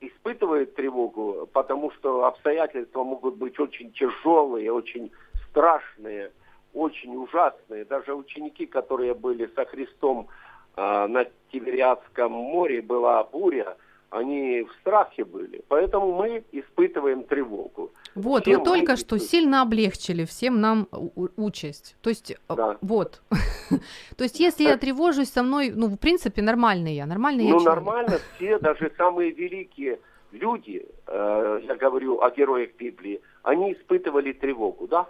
[0.00, 5.10] испытывает тревогу, потому что обстоятельства могут быть очень тяжелые, очень
[5.50, 6.32] страшные,
[6.72, 7.84] очень ужасные.
[7.84, 10.28] Даже ученики, которые были со Христом
[10.76, 13.76] э, на Тивериадском море, была буря,
[14.10, 15.62] они в страхе были.
[15.68, 17.92] Поэтому мы испытываем тревогу.
[18.14, 20.88] Вот, всем вы только что сильно облегчили всем нам
[21.36, 21.96] участь.
[22.02, 22.76] То есть, э, да.
[22.80, 23.22] вот.
[24.16, 27.60] То есть, если я тревожусь со мной, ну, в принципе, нормальный я, нормальный я Ну,
[27.60, 30.00] нормально, все, даже самые великие
[30.32, 35.06] люди, э, я говорю о героях Библии, они испытывали тревогу, да?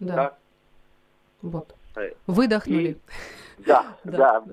[0.00, 0.36] Да.
[1.40, 1.74] Вот.
[1.96, 2.98] Э, Выдохнули.
[3.58, 4.44] Да, да.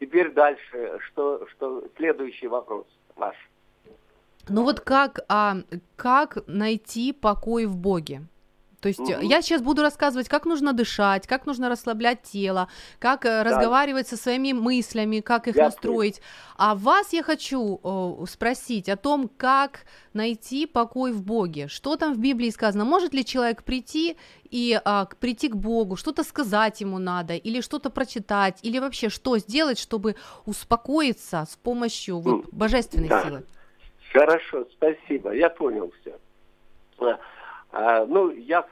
[0.00, 3.36] Теперь дальше, что, что следующий вопрос ваш.
[4.48, 5.56] Ну вот как, а,
[5.96, 8.22] как найти покой в Боге?
[8.86, 9.20] То есть угу.
[9.20, 12.68] я сейчас буду рассказывать, как нужно дышать, как нужно расслаблять тело,
[13.00, 13.42] как э, да.
[13.42, 16.22] разговаривать со своими мыслями, как их я настроить.
[16.56, 21.66] А вас я хочу о, спросить о том, как найти покой в Боге.
[21.66, 22.84] Что там в Библии сказано?
[22.84, 24.16] Может ли человек прийти
[24.48, 29.36] и а, прийти к Богу, что-то сказать ему надо, или что-то прочитать, или вообще что
[29.38, 33.24] сделать, чтобы успокоиться с помощью вот, божественной да.
[33.24, 33.42] силы?
[34.12, 36.16] Хорошо, спасибо, я понял все.
[37.76, 38.64] А, а, ну, я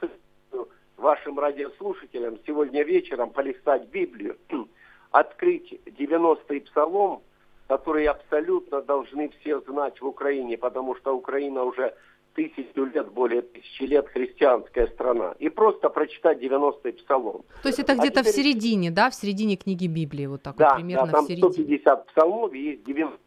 [0.97, 4.37] вашим радиослушателям сегодня вечером полистать Библию,
[5.11, 7.21] открыть 90-й псалом,
[7.67, 11.93] который абсолютно должны все знать в Украине, потому что Украина уже
[12.33, 15.35] тысячу лет, более тысячи лет христианская страна.
[15.37, 17.43] И просто прочитать 90-й псалом.
[17.61, 18.33] То есть это а где-то теперь...
[18.33, 21.27] в середине, да, в середине книги Библии, вот так да, вот, примерно да, там в
[21.27, 21.53] середине.
[21.53, 23.19] 150 псалмов есть 90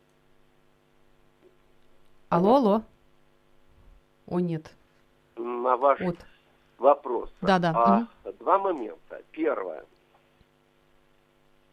[2.31, 2.83] Алло, алло.
[4.27, 4.73] О, нет.
[5.39, 6.17] На ваш вот.
[6.79, 7.31] вопрос.
[7.41, 7.73] Да, да.
[7.75, 8.37] А, угу.
[8.41, 9.23] Два момента.
[9.31, 9.85] Первое.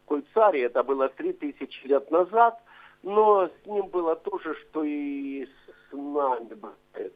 [0.06, 2.60] Кульцарий, это было три тысячи лет назад,
[3.02, 7.12] но с ним было то же, что и с нами бывает.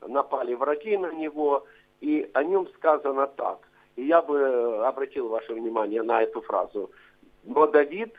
[0.00, 1.64] Напали враги на него,
[2.00, 3.58] и о нем сказано так.
[3.94, 6.90] И я бы обратил ваше внимание на эту фразу.
[7.44, 8.14] Но Давид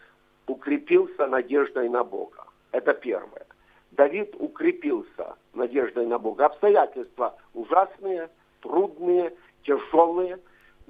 [0.47, 2.45] укрепился надеждой на Бога.
[2.71, 3.45] Это первое.
[3.91, 6.45] Давид укрепился надеждой на Бога.
[6.45, 8.29] Обстоятельства ужасные,
[8.61, 10.39] трудные, тяжелые,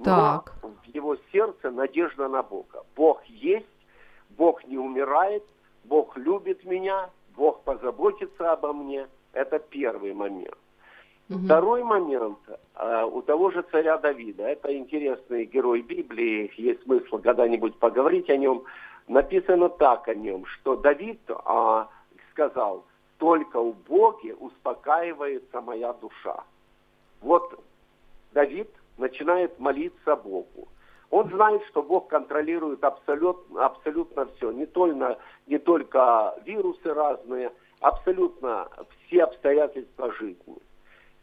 [0.04, 0.54] так.
[0.62, 2.84] но в его сердце надежда на Бога.
[2.94, 3.66] Бог есть,
[4.30, 5.44] Бог не умирает,
[5.84, 9.08] Бог любит меня, Бог позаботится обо мне.
[9.32, 10.56] Это первый момент.
[11.28, 11.40] Угу.
[11.44, 12.38] Второй момент
[12.76, 14.44] э, у того же царя Давида.
[14.44, 16.50] Это интересный герой Библии.
[16.56, 18.64] Есть смысл когда-нибудь поговорить о нем
[19.08, 21.88] написано так о нем, что Давид а,
[22.30, 22.84] сказал,
[23.18, 26.44] только у Боге успокаивается моя душа.
[27.20, 27.60] Вот
[28.32, 30.68] Давид начинает молиться Богу.
[31.10, 37.50] Он знает, что Бог контролирует абсолютно, абсолютно все, не только, не только вирусы разные,
[37.80, 38.68] абсолютно
[39.06, 40.56] все обстоятельства жизни.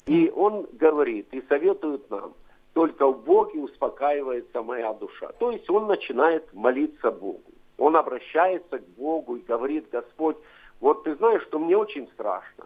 [0.07, 2.33] И он говорит и советует нам,
[2.73, 5.31] только в Боге успокаивается моя душа.
[5.39, 7.41] То есть он начинает молиться Богу.
[7.77, 10.37] Он обращается к Богу и говорит, Господь,
[10.79, 12.65] вот ты знаешь, что мне очень страшно.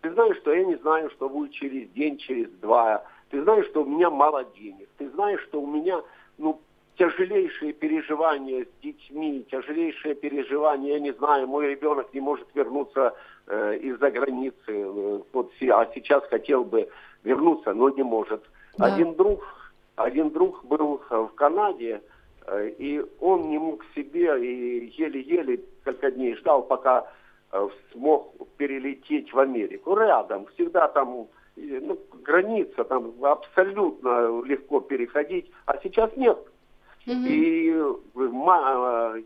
[0.00, 3.04] Ты знаешь, что я не знаю, что будет через день, через два.
[3.30, 4.88] Ты знаешь, что у меня мало денег.
[4.98, 6.02] Ты знаешь, что у меня
[6.38, 6.60] ну,
[6.96, 13.14] тяжелейшие переживания с детьми, тяжелейшие переживания, я не знаю, мой ребенок не может вернуться
[13.46, 14.56] э, из-за границы.
[14.66, 16.88] Э, вот, а сейчас хотел бы
[17.22, 18.42] вернуться, но не может.
[18.76, 18.86] Да.
[18.86, 19.44] Один друг,
[19.96, 22.02] один друг был в Канаде,
[22.46, 27.06] Э, и он не мог себе и еле-еле несколько дней ждал, пока
[27.92, 29.94] смог перелететь в Америку.
[29.94, 36.38] Рядом, всегда там ну, граница, там абсолютно легко переходить, а сейчас нет.
[37.06, 37.28] Mm-hmm.
[37.28, 37.66] И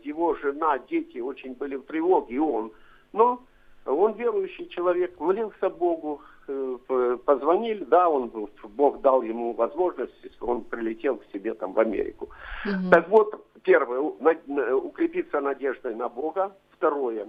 [0.07, 2.71] его жена, дети очень были в тревоге, и он.
[3.13, 3.39] Но
[3.85, 8.31] он верующий человек, молился Богу, э, позвонили, да, он,
[8.63, 10.11] Бог дал ему возможность,
[10.41, 12.29] он прилетел к себе там в Америку.
[12.65, 12.89] Угу.
[12.91, 16.55] Так вот, первое, укрепиться надеждой на Бога.
[16.71, 17.27] Второе,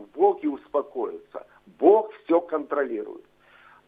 [0.00, 1.46] в Боге успокоиться.
[1.78, 3.24] Бог все контролирует.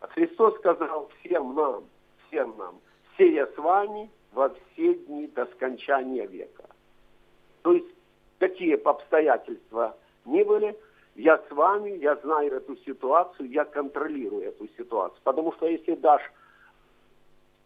[0.00, 1.84] Христос сказал всем нам,
[2.26, 2.80] всем нам,
[3.14, 6.64] все я с вами во все дни до скончания века.
[7.62, 7.94] То есть,
[8.38, 10.76] какие бы обстоятельства ни были,
[11.14, 15.20] я с вами, я знаю эту ситуацию, я контролирую эту ситуацию.
[15.22, 16.32] Потому что если дашь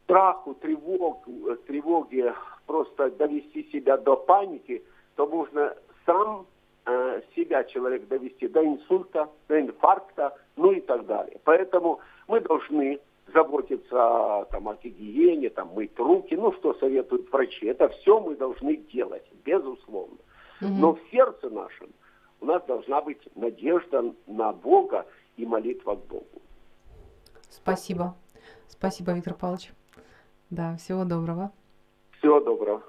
[0.05, 1.25] страху, тревог,
[1.67, 2.35] тревоге
[2.67, 6.47] просто довести себя до паники, то можно сам
[6.87, 11.39] э, себя человек довести до инсульта, до инфаркта, ну и так далее.
[11.45, 13.01] Поэтому мы должны
[13.35, 17.67] заботиться там, о гигиене, там, мыть руки, ну, что советуют врачи.
[17.67, 20.17] Это все мы должны делать, безусловно.
[20.61, 21.89] Но в сердце нашем
[22.41, 26.41] у нас должна быть надежда на Бога и молитва к Богу.
[27.51, 28.15] Спасибо.
[28.69, 29.73] Спасибо, Виктор Павлович.
[30.51, 31.51] Да, всего доброго.
[32.19, 32.83] Всего доброго.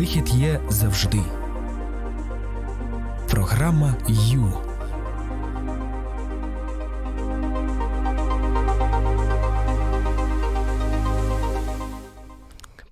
[0.00, 1.20] Вихід є завжди.
[3.30, 4.69] Програма Ю.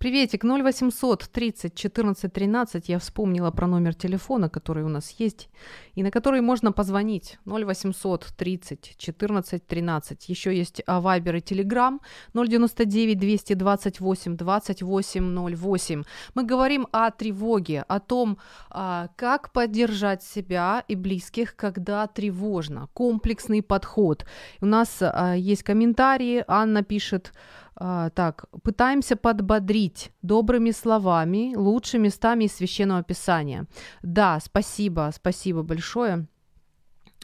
[0.09, 2.89] Приветик, 0800 30 14 13.
[2.89, 5.51] Я вспомнила про номер телефона, который у нас есть,
[5.97, 7.39] и на который можно позвонить.
[7.45, 10.31] 0800 30 14 13.
[10.31, 12.01] Еще есть Вайбер и Телеграм
[12.33, 16.05] 099 228 28 08.
[16.35, 18.39] Мы говорим о тревоге, о том,
[18.71, 22.89] а, как поддержать себя и близких, когда тревожно.
[22.95, 24.25] Комплексный подход.
[24.63, 26.45] У нас а, есть комментарии.
[26.49, 27.33] Анна пишет,
[27.81, 33.67] а, так, пытаемся подбодрить добрыми словами, лучшими местами из священного писания.
[34.03, 36.27] Да, спасибо, спасибо большое.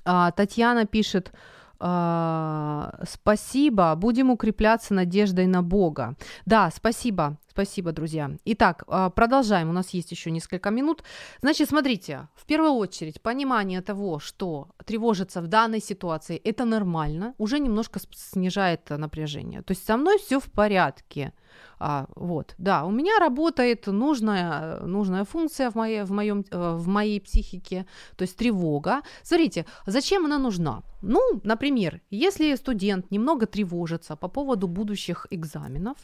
[0.04, 1.32] А, Татьяна пишет,
[1.80, 6.16] а, спасибо, будем укрепляться надеждой на Бога.
[6.46, 8.30] Да, спасибо, спасибо, друзья.
[8.44, 11.04] Итак, а, продолжаем, у нас есть еще несколько минут.
[11.40, 17.60] Значит, смотрите, в первую очередь, понимание того, что тревожиться в данной ситуации, это нормально, уже
[17.60, 19.62] немножко снижает напряжение.
[19.62, 21.32] То есть со мной все в порядке.
[21.78, 26.88] А, вот, да, у меня работает нужная, нужная функция в моей, в, моем, э, в
[26.88, 27.86] моей психике,
[28.16, 29.02] то есть тревога.
[29.22, 30.82] Смотрите, зачем она нужна?
[31.02, 35.96] Ну, например, если студент немного тревожится по поводу будущих экзаменов,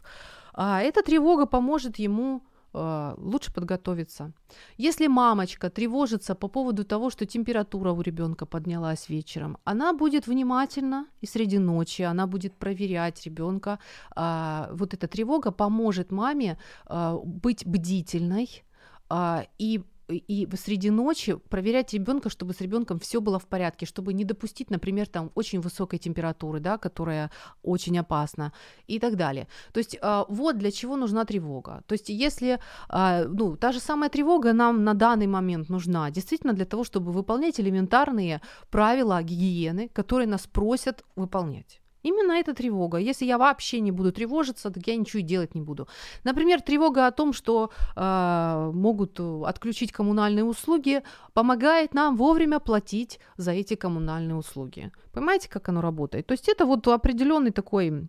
[0.53, 4.33] а, эта тревога поможет ему Э, лучше подготовиться.
[4.77, 11.07] Если мамочка тревожится по поводу того, что температура у ребенка поднялась вечером, она будет внимательна
[11.21, 13.79] и среди ночи она будет проверять ребенка.
[14.15, 18.63] А, вот эта тревога поможет маме а, быть бдительной
[19.09, 24.13] а, и и среди ночи проверять ребенка, чтобы с ребенком все было в порядке, чтобы
[24.13, 27.31] не допустить, например, там очень высокой температуры, да, которая
[27.63, 28.53] очень опасна
[28.87, 29.47] и так далее.
[29.73, 31.83] То есть э, вот для чего нужна тревога.
[31.87, 36.53] То есть если, э, ну, та же самая тревога нам на данный момент нужна, действительно
[36.53, 41.80] для того, чтобы выполнять элементарные правила гигиены, которые нас просят выполнять.
[42.03, 42.99] Именно эта тревога.
[42.99, 45.89] Если я вообще не буду тревожиться, так я ничего и делать не буду.
[46.25, 51.03] Например, тревога о том, что э, могут отключить коммунальные услуги,
[51.35, 54.91] помогает нам вовремя платить за эти коммунальные услуги.
[55.13, 56.27] Понимаете, как оно работает?
[56.27, 58.09] То есть это вот определенный такой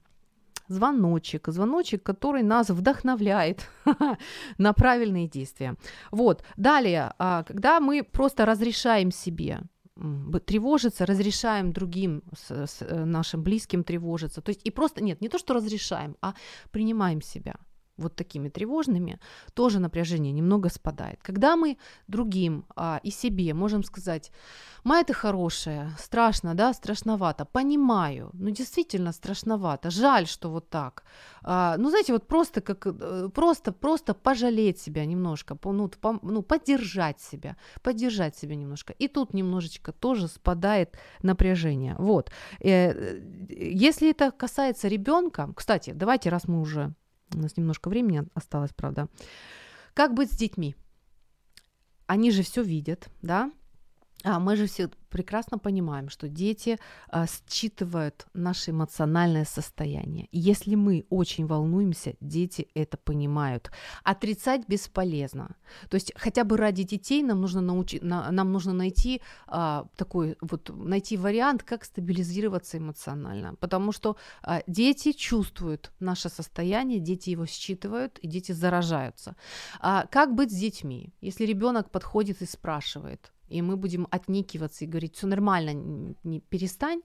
[0.72, 3.70] звоночек, звоночек, который нас вдохновляет
[4.58, 5.76] на правильные действия.
[6.12, 6.44] Вот.
[6.58, 9.62] Далее, а, когда мы просто разрешаем себе
[10.46, 14.42] тревожиться, разрешаем другим, с, с э, нашим близким тревожиться.
[14.42, 16.34] То есть и просто, нет, не то, что разрешаем, а
[16.72, 17.56] принимаем себя
[17.98, 19.20] вот такими тревожными,
[19.54, 21.20] тоже напряжение немного спадает.
[21.22, 21.78] Когда мы
[22.08, 24.32] другим а, и себе можем сказать,
[24.84, 31.04] Май ты хорошая, страшно, да, страшновато, понимаю, ну действительно страшновато, жаль, что вот так.
[31.44, 36.42] А, ну знаете, вот просто как, э, просто, просто пожалеть себя немножко, ну, по, ну
[36.42, 38.94] поддержать себя, поддержать себя немножко.
[38.94, 41.96] И тут немножечко тоже спадает напряжение.
[42.00, 42.32] Вот.
[42.60, 46.96] Э, если это касается ребенка, кстати, давайте, раз мы уже
[47.34, 49.08] у нас немножко времени осталось, правда.
[49.94, 50.76] Как быть с детьми?
[52.08, 53.52] Они же все видят, да?
[54.24, 56.78] А мы же все прекрасно понимаем, что дети
[57.10, 60.28] а, считывают наше эмоциональное состояние.
[60.32, 63.72] если мы очень волнуемся, дети это понимают.
[64.04, 65.56] Отрицать бесполезно.
[65.90, 70.38] То есть хотя бы ради детей нам нужно, научи, на, нам нужно найти а, такой
[70.42, 77.46] вот найти вариант, как стабилизироваться эмоционально, потому что а, дети чувствуют наше состояние, дети его
[77.46, 79.36] считывают и дети заражаются.
[79.80, 83.32] А, как быть с детьми, если ребенок подходит и спрашивает?
[83.52, 85.74] И мы будем отникиваться и говорить, все нормально,
[86.24, 87.02] не перестань,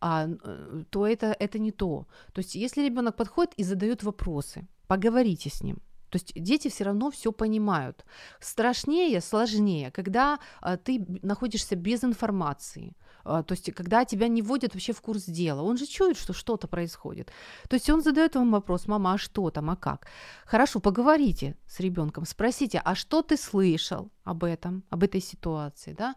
[0.00, 2.06] а, э, то это, это не то.
[2.32, 5.76] То есть если ребенок подходит и задает вопросы, поговорите с ним,
[6.10, 8.04] то есть дети все равно все понимают.
[8.40, 12.96] Страшнее, сложнее, когда а, ты находишься без информации.
[13.24, 16.32] А, то есть, когда тебя не вводят вообще в курс дела, он же чует, что
[16.32, 17.32] что-то происходит.
[17.68, 20.06] То есть он задает вам вопрос, мама, а что там, а как?
[20.46, 26.14] Хорошо, поговорите с ребенком, спросите, а что ты слышал об этом, об этой ситуации, да?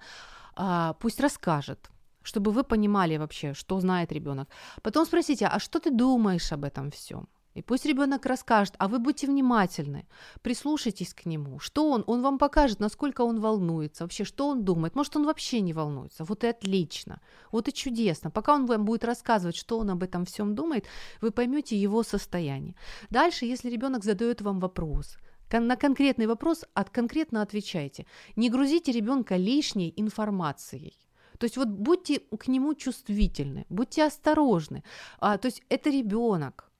[0.55, 1.89] А, пусть расскажет
[2.25, 4.47] чтобы вы понимали вообще, что знает ребенок.
[4.81, 7.27] Потом спросите, а что ты думаешь об этом всем?
[7.53, 10.07] И пусть ребенок расскажет, а вы будьте внимательны,
[10.41, 11.59] прислушайтесь к нему.
[11.59, 12.03] Что он?
[12.07, 14.95] Он вам покажет, насколько он волнуется, вообще, что он думает.
[14.95, 16.23] Может, он вообще не волнуется.
[16.23, 17.21] Вот и отлично.
[17.51, 18.31] Вот и чудесно.
[18.31, 20.85] Пока он вам будет рассказывать, что он об этом всем думает,
[21.21, 22.75] вы поймете его состояние.
[23.09, 25.17] Дальше, если ребенок задает вам вопрос,
[25.51, 28.07] на конкретный вопрос от конкретно отвечайте.
[28.35, 30.97] Не грузите ребенка лишней информацией.
[31.37, 34.83] То есть вот будьте к нему чувствительны, будьте осторожны.
[35.19, 36.71] А, то есть это ребенок,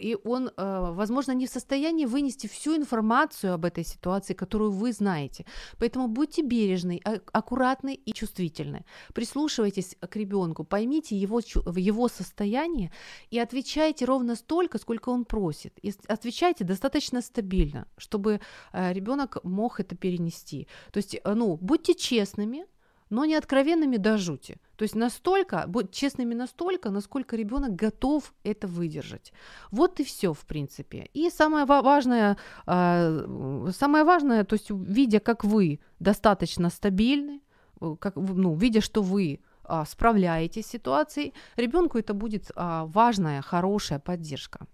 [0.00, 4.92] и он, а, возможно, не в состоянии вынести всю информацию об этой ситуации, которую вы
[4.92, 5.44] знаете.
[5.78, 8.84] Поэтому будьте бережны, а, аккуратны и чувствительны.
[9.12, 11.40] Прислушивайтесь к ребенку, поймите его,
[11.76, 12.90] его состояние
[13.30, 15.78] и отвечайте ровно столько, сколько он просит.
[15.82, 18.40] И отвечайте достаточно стабильно, чтобы
[18.72, 20.66] ребенок мог это перенести.
[20.92, 22.64] То есть, ну, будьте честными,
[23.10, 24.56] но не откровенными до жути.
[24.76, 29.32] То есть настолько, будь честными настолько, насколько ребенок готов это выдержать.
[29.70, 31.08] Вот и все, в принципе.
[31.14, 32.36] И самое важное,
[32.66, 37.40] э, самое важное, то есть видя, как вы достаточно стабильны,
[37.80, 43.42] э, как, ну, видя, что вы а, справляетесь с ситуацией, ребенку это будет а, важная,
[43.42, 44.66] хорошая поддержка.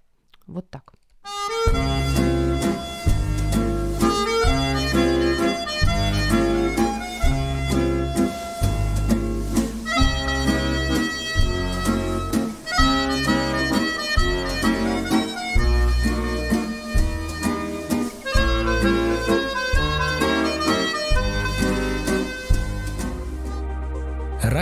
[0.46, 0.92] Вот так.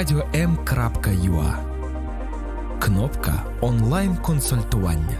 [0.00, 1.54] radio.m.ua
[2.80, 5.18] Кнопка онлайн-консультування.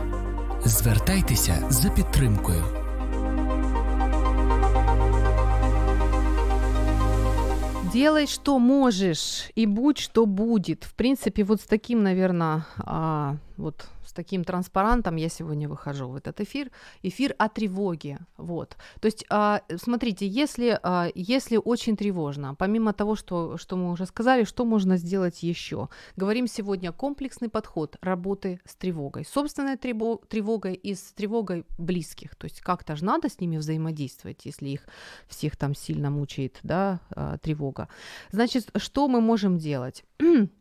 [0.64, 2.64] Звертайтеся за підтримкою.
[7.92, 10.84] Делай, что можешь, и будь, что будет.
[10.84, 16.16] В принципе, вот с таким, наверное, а, вот с таким транспарантом я сегодня выхожу в
[16.16, 16.70] этот эфир.
[17.02, 18.18] Эфир о тревоге.
[18.36, 18.76] Вот.
[19.00, 24.06] То есть, а, смотрите, если, а, если очень тревожно, помимо того, что, что мы уже
[24.06, 25.88] сказали, что можно сделать еще?
[26.16, 29.24] Говорим сегодня комплексный подход работы с тревогой.
[29.24, 32.34] Собственной тревогой и с тревогой близких.
[32.34, 34.80] То есть как-то же надо с ними взаимодействовать, если их
[35.28, 37.88] всех там сильно мучает да, а, тревога.
[38.32, 40.04] Значит, что мы можем делать?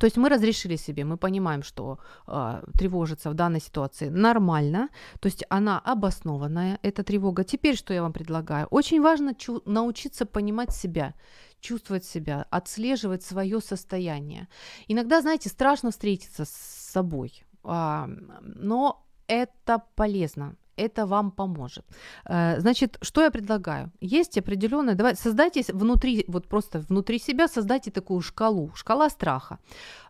[0.00, 4.88] То есть мы разрешили себе, мы понимаем, что э, тревожиться в данной ситуации нормально,
[5.20, 7.44] то есть она обоснованная, эта тревога.
[7.44, 8.66] Теперь что я вам предлагаю?
[8.70, 11.12] Очень важно чу- научиться понимать себя,
[11.60, 14.48] чувствовать себя, отслеживать свое состояние.
[14.88, 21.84] Иногда, знаете, страшно встретиться с собой, но это полезно это вам поможет.
[22.24, 23.90] Э, значит, что я предлагаю?
[24.00, 29.58] Есть определенная, давайте создайте внутри, вот просто внутри себя создайте такую шкалу, шкала страха.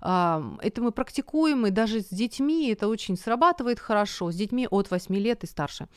[0.01, 5.15] Это мы практикуем, и даже с детьми это очень срабатывает хорошо, с детьми от 8
[5.17, 5.89] лет и старше.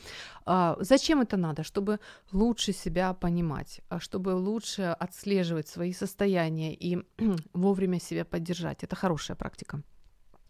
[0.46, 1.62] А, зачем это надо?
[1.62, 1.98] Чтобы
[2.32, 6.98] лучше себя понимать, а чтобы лучше отслеживать свои состояния и
[7.54, 8.84] вовремя себя поддержать.
[8.84, 9.82] Это хорошая практика.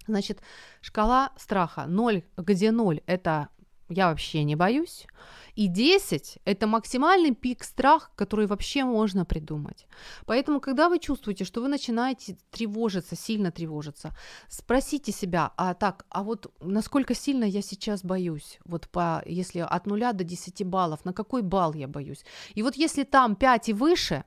[0.06, 0.42] Значит,
[0.80, 3.48] шкала страха 0, где 0 это
[3.88, 5.06] я вообще не боюсь.
[5.54, 9.86] И 10– это максимальный пик страха, который вообще можно придумать.
[10.26, 14.16] Поэтому, когда вы чувствуете, что вы начинаете тревожиться, сильно тревожиться,
[14.48, 18.58] спросите себя, а так, а вот насколько сильно я сейчас боюсь?
[18.64, 22.24] Вот по, если от 0 до 10 баллов, на какой балл я боюсь?
[22.54, 24.24] И вот если там 5 и выше,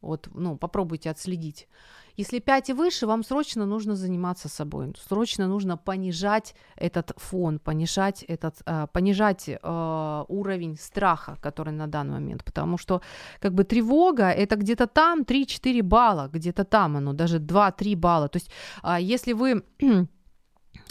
[0.00, 1.68] вот, ну, попробуйте отследить,
[2.16, 8.24] если 5 и выше, вам срочно нужно заниматься собой, срочно нужно понижать этот фон, понижать,
[8.28, 13.00] этот, э, понижать э, уровень страха, который на данный момент, потому что
[13.40, 18.28] как бы тревога это где-то там 3-4 балла, где-то там оно, даже 2-3 балла.
[18.28, 18.50] То есть
[18.82, 19.64] э, если вы,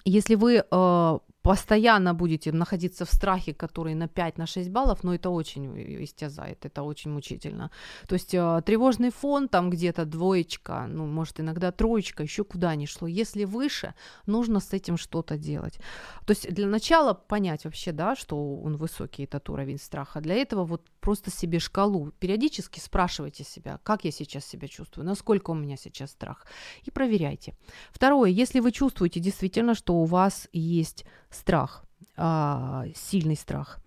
[0.06, 5.14] если вы э, постоянно будете находиться в страхе, который на 5, на 6 баллов, но
[5.14, 7.70] это очень истязает, это очень мучительно.
[8.08, 12.86] То есть э, тревожный фон там где-то двоечка, ну, может, иногда троечка, еще куда ни
[12.86, 13.08] шло.
[13.08, 13.94] Если выше,
[14.26, 15.80] нужно с этим что-то делать.
[16.26, 20.22] То есть для начала понять вообще, да, что он высокий, этот уровень страха.
[20.22, 22.12] Для этого вот просто себе шкалу.
[22.20, 26.48] Периодически спрашивайте себя, как я сейчас себя чувствую, насколько у меня сейчас страх.
[26.86, 27.54] И проверяйте.
[27.92, 31.84] Второе, если вы чувствуете действительно, что у вас есть страх,
[32.16, 33.80] а, сильный страх.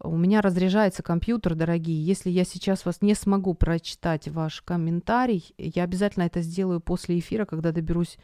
[0.00, 2.04] У меня разряжается компьютер, дорогие.
[2.04, 7.44] Если я сейчас вас не смогу прочитать ваш комментарий, я обязательно это сделаю после эфира,
[7.44, 8.18] когда доберусь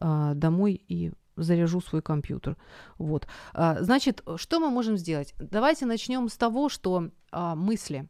[0.00, 2.56] а, домой и заряжу свой компьютер.
[2.98, 3.26] Вот.
[3.52, 5.34] А, значит, что мы можем сделать?
[5.38, 8.08] Давайте начнем с того, что а, мысли.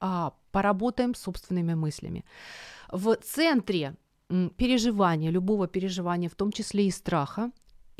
[0.00, 2.24] А, поработаем с собственными мыслями.
[2.90, 3.96] В центре
[4.56, 7.50] переживания, любого переживания, в том числе и страха,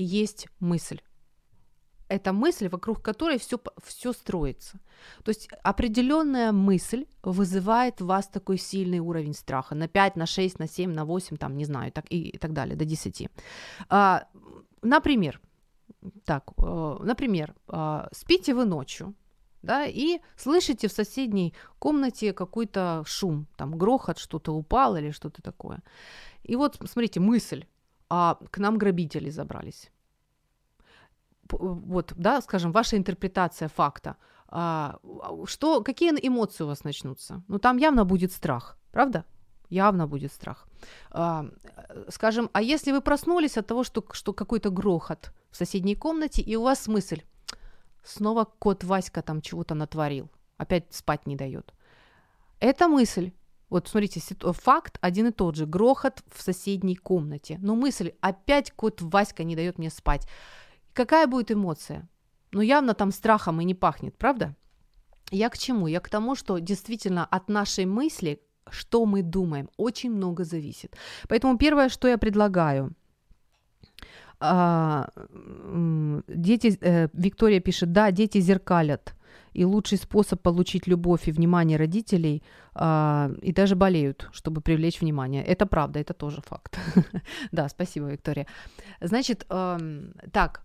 [0.05, 1.01] есть мысль.
[2.09, 4.81] Это мысль, вокруг которой все, все строится.
[5.25, 10.59] То есть определенная мысль вызывает в вас такой сильный уровень страха на 5, на 6,
[10.59, 13.29] на 7, на 8, там, не знаю, так, и, и так далее, до 10.
[13.91, 14.27] А,
[14.83, 15.41] например,
[16.25, 19.15] так, э, например, э, спите вы ночью,
[19.63, 25.83] да, и слышите в соседней комнате какой-то шум, там грохот, что-то упало или что-то такое.
[26.45, 27.67] И вот, смотрите, мысль,
[28.09, 29.91] а к нам грабители забрались.
[31.51, 34.17] Вот, да, скажем, ваша интерпретация факта.
[34.49, 34.99] А,
[35.45, 37.43] что, какие эмоции у вас начнутся?
[37.49, 39.25] Ну, там явно будет страх, правда?
[39.71, 40.67] Явно будет страх.
[41.11, 41.47] А,
[42.09, 46.57] скажем, а если вы проснулись от того, что, что какой-то грохот в соседней комнате, и
[46.57, 47.23] у вас мысль,
[48.03, 51.75] снова кот Васька там чего-то натворил, опять спать не дает.
[52.61, 53.33] Это мысль.
[53.71, 54.21] Вот смотрите,
[54.53, 55.66] факт один и тот же.
[55.66, 57.59] Грохот в соседней комнате.
[57.61, 60.27] Но мысль, опять кот Васька не дает мне спать.
[60.93, 62.09] Какая будет эмоция?
[62.53, 64.55] Ну, явно там страхом и не пахнет, правда?
[65.31, 65.87] Я к чему?
[65.87, 68.41] Я к тому, что действительно от нашей мысли,
[68.71, 70.97] что мы думаем, очень много зависит.
[71.29, 72.95] Поэтому первое, что я предлагаю,
[74.41, 75.09] а,
[76.29, 79.14] дети, э, Виктория пишет, да, дети зеркалят
[79.53, 82.43] и лучший способ получить любовь и внимание родителей
[82.75, 85.45] а, и даже болеют, чтобы привлечь внимание.
[85.45, 86.79] Это правда, это тоже факт.
[87.53, 88.47] да, спасибо, Виктория.
[89.01, 90.63] Значит, так,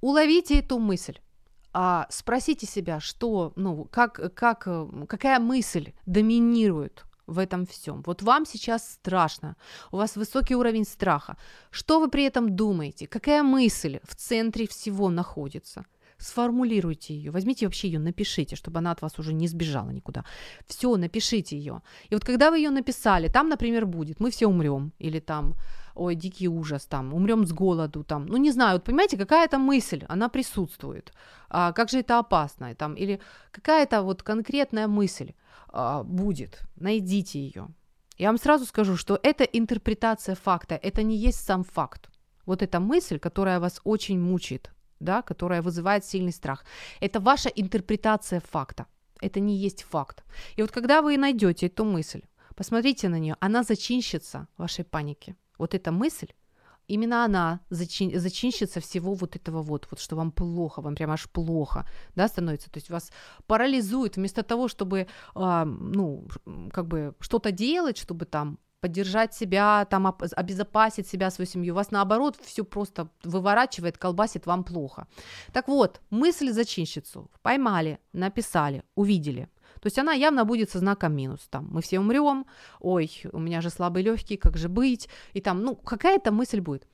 [0.00, 1.18] уловите эту мысль.
[1.78, 4.68] А, спросите себя, что, ну, как, как,
[5.08, 8.02] какая мысль доминирует в этом всем.
[8.06, 9.56] Вот вам сейчас страшно,
[9.92, 11.36] у вас высокий уровень страха.
[11.70, 13.06] Что вы при этом думаете?
[13.06, 15.84] Какая мысль в центре всего находится?
[16.18, 20.24] Сформулируйте ее, возьмите вообще ее, напишите, чтобы она от вас уже не сбежала никуда.
[20.66, 21.82] Все, напишите ее.
[22.08, 25.54] И вот когда вы ее написали, там, например, будет, мы все умрем, или там,
[25.94, 30.04] ой, дикий ужас, там, умрем с голоду, там, ну не знаю, вот понимаете, какая-то мысль,
[30.08, 31.12] она присутствует,
[31.48, 35.32] а, как же это опасно, там, или какая-то вот конкретная мысль
[35.68, 37.68] а, будет, найдите ее.
[38.18, 42.08] Я вам сразу скажу, что это интерпретация факта, это не есть сам факт.
[42.46, 44.70] Вот эта мысль, которая вас очень мучает,
[45.00, 46.64] да, которая вызывает сильный страх.
[47.00, 48.86] Это ваша интерпретация факта.
[49.20, 50.24] Это не есть факт.
[50.56, 52.22] И вот когда вы найдете эту мысль,
[52.54, 55.36] посмотрите на нее, она зачинщица вашей паники.
[55.58, 56.32] Вот эта мысль,
[56.88, 61.28] именно она зачин, зачинщица всего вот этого вот, вот, что вам плохо, вам прям аж
[61.30, 61.84] плохо,
[62.14, 63.10] да, становится, то есть вас
[63.46, 66.26] парализует вместо того, чтобы, э, ну,
[66.72, 71.74] как бы что-то делать, чтобы там поддержать себя, там обезопасить себя, свою семью.
[71.74, 75.06] Вас наоборот все просто выворачивает, колбасит, вам плохо.
[75.52, 79.48] Так вот, мысль зачинщицу поймали, написали, увидели.
[79.80, 81.48] То есть она явно будет со знаком минус.
[81.50, 82.46] Там мы все умрем,
[82.80, 85.08] ой, у меня же слабый легкий, как же быть?
[85.32, 86.86] И там, ну, какая-то мысль будет.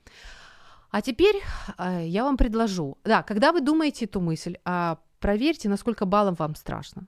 [0.91, 1.41] А теперь
[1.77, 6.55] э, я вам предложу, да, когда вы думаете эту мысль, э, проверьте, насколько баллов вам
[6.55, 7.07] страшно.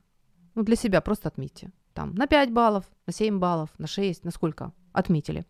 [0.56, 4.32] Ну, для себя просто отметьте там, на 5 баллов, на 7 баллов, на 6, на
[4.32, 5.46] сколько отметили.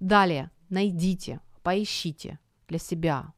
[0.00, 2.38] Далее, найдите, поищите
[2.68, 3.32] для себя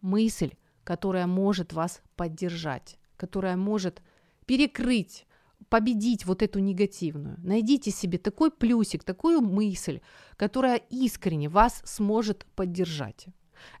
[0.00, 4.02] мысль, которая может вас поддержать, которая может
[4.46, 5.26] перекрыть,
[5.68, 7.36] победить вот эту негативную.
[7.38, 10.00] Найдите себе такой плюсик, такую мысль,
[10.36, 13.26] которая искренне вас сможет поддержать.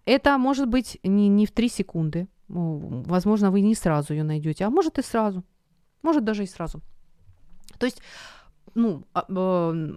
[0.04, 2.28] Это может быть не, не в 3 секунды.
[2.48, 5.42] Возможно, вы не сразу ее найдете, а может и сразу.
[6.02, 6.82] Может даже и сразу.
[7.76, 8.00] То есть,
[8.74, 9.96] ну, э,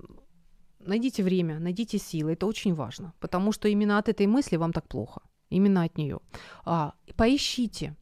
[0.80, 4.88] найдите время, найдите силы, это очень важно, потому что именно от этой мысли вам так
[4.88, 6.20] плохо, именно от нее.
[6.66, 7.96] А, поищите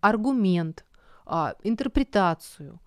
[0.00, 0.84] аргумент,
[1.24, 2.80] а, интерпретацию,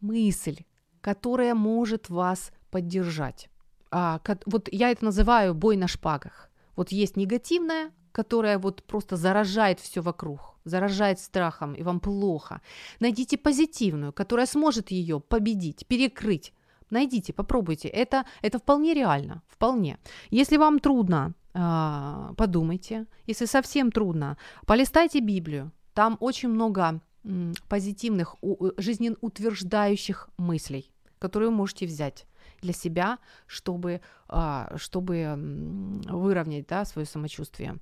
[0.00, 0.64] мысль,
[1.00, 3.48] которая может вас поддержать.
[3.90, 6.50] А, вот я это называю бой на шпагах.
[6.76, 12.60] Вот есть негативная, которая вот просто заражает все вокруг, заражает страхом, и вам плохо.
[13.00, 16.52] Найдите позитивную, которая сможет ее победить, перекрыть.
[16.90, 17.88] Найдите, попробуйте.
[17.88, 19.98] Это, это вполне реально, вполне.
[20.30, 23.06] Если вам трудно, а, подумайте.
[23.26, 25.72] Если совсем трудно, полистайте Библию.
[25.92, 27.00] Там очень много
[27.68, 28.36] позитивных,
[28.76, 32.26] жизнеутверждающих мыслей, которые вы можете взять
[32.64, 35.34] для себя, чтобы, а, чтобы
[36.08, 37.76] выровнять да, свое самочувствие.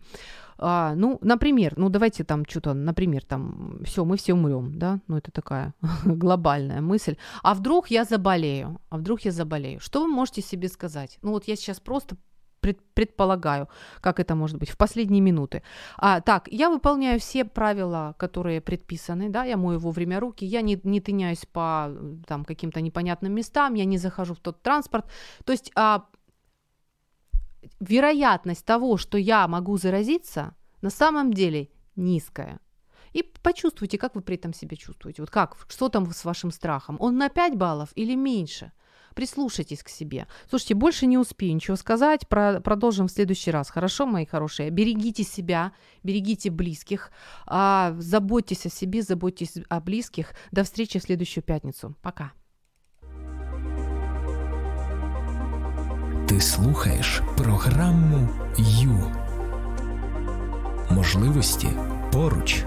[0.59, 5.16] А, ну, например, ну давайте там что-то, например, там, все, мы все умрем, да, ну
[5.16, 5.72] это такая
[6.05, 7.16] глобальная мысль.
[7.43, 8.80] А вдруг я заболею?
[8.91, 9.80] А вдруг я заболею?
[9.80, 11.18] Что вы можете себе сказать?
[11.22, 12.16] Ну вот я сейчас просто
[12.63, 13.69] пред, предполагаю,
[14.01, 15.63] как это может быть, в последние минуты.
[15.99, 20.81] А, так, я выполняю все правила, которые предписаны, да, я мою вовремя руки, я не,
[20.85, 21.91] не тыняюсь по
[22.27, 25.05] там, каким-то непонятным местам, я не захожу в тот транспорт.
[25.45, 26.07] То есть а,
[27.81, 32.61] вероятность того, что я могу заразиться, на самом деле низкая.
[33.13, 35.23] И почувствуйте, как вы при этом себя чувствуете.
[35.23, 36.97] Вот как, что там с вашим страхом?
[37.01, 38.73] Он на 5 баллов или меньше?
[39.15, 40.27] Прислушайтесь к себе.
[40.49, 42.29] Слушайте, больше не успею ничего сказать.
[42.29, 43.71] Про, продолжим в следующий раз.
[43.71, 44.71] Хорошо, мои хорошие?
[44.71, 47.11] Берегите себя, берегите близких,
[47.47, 50.35] а, заботьтесь о себе, заботьтесь о близких.
[50.51, 51.95] До встречи в следующую пятницу.
[52.03, 52.33] Пока.
[56.29, 59.13] Ти слухаєш програму Ю.
[60.91, 61.69] Можливості
[62.13, 62.65] поруч.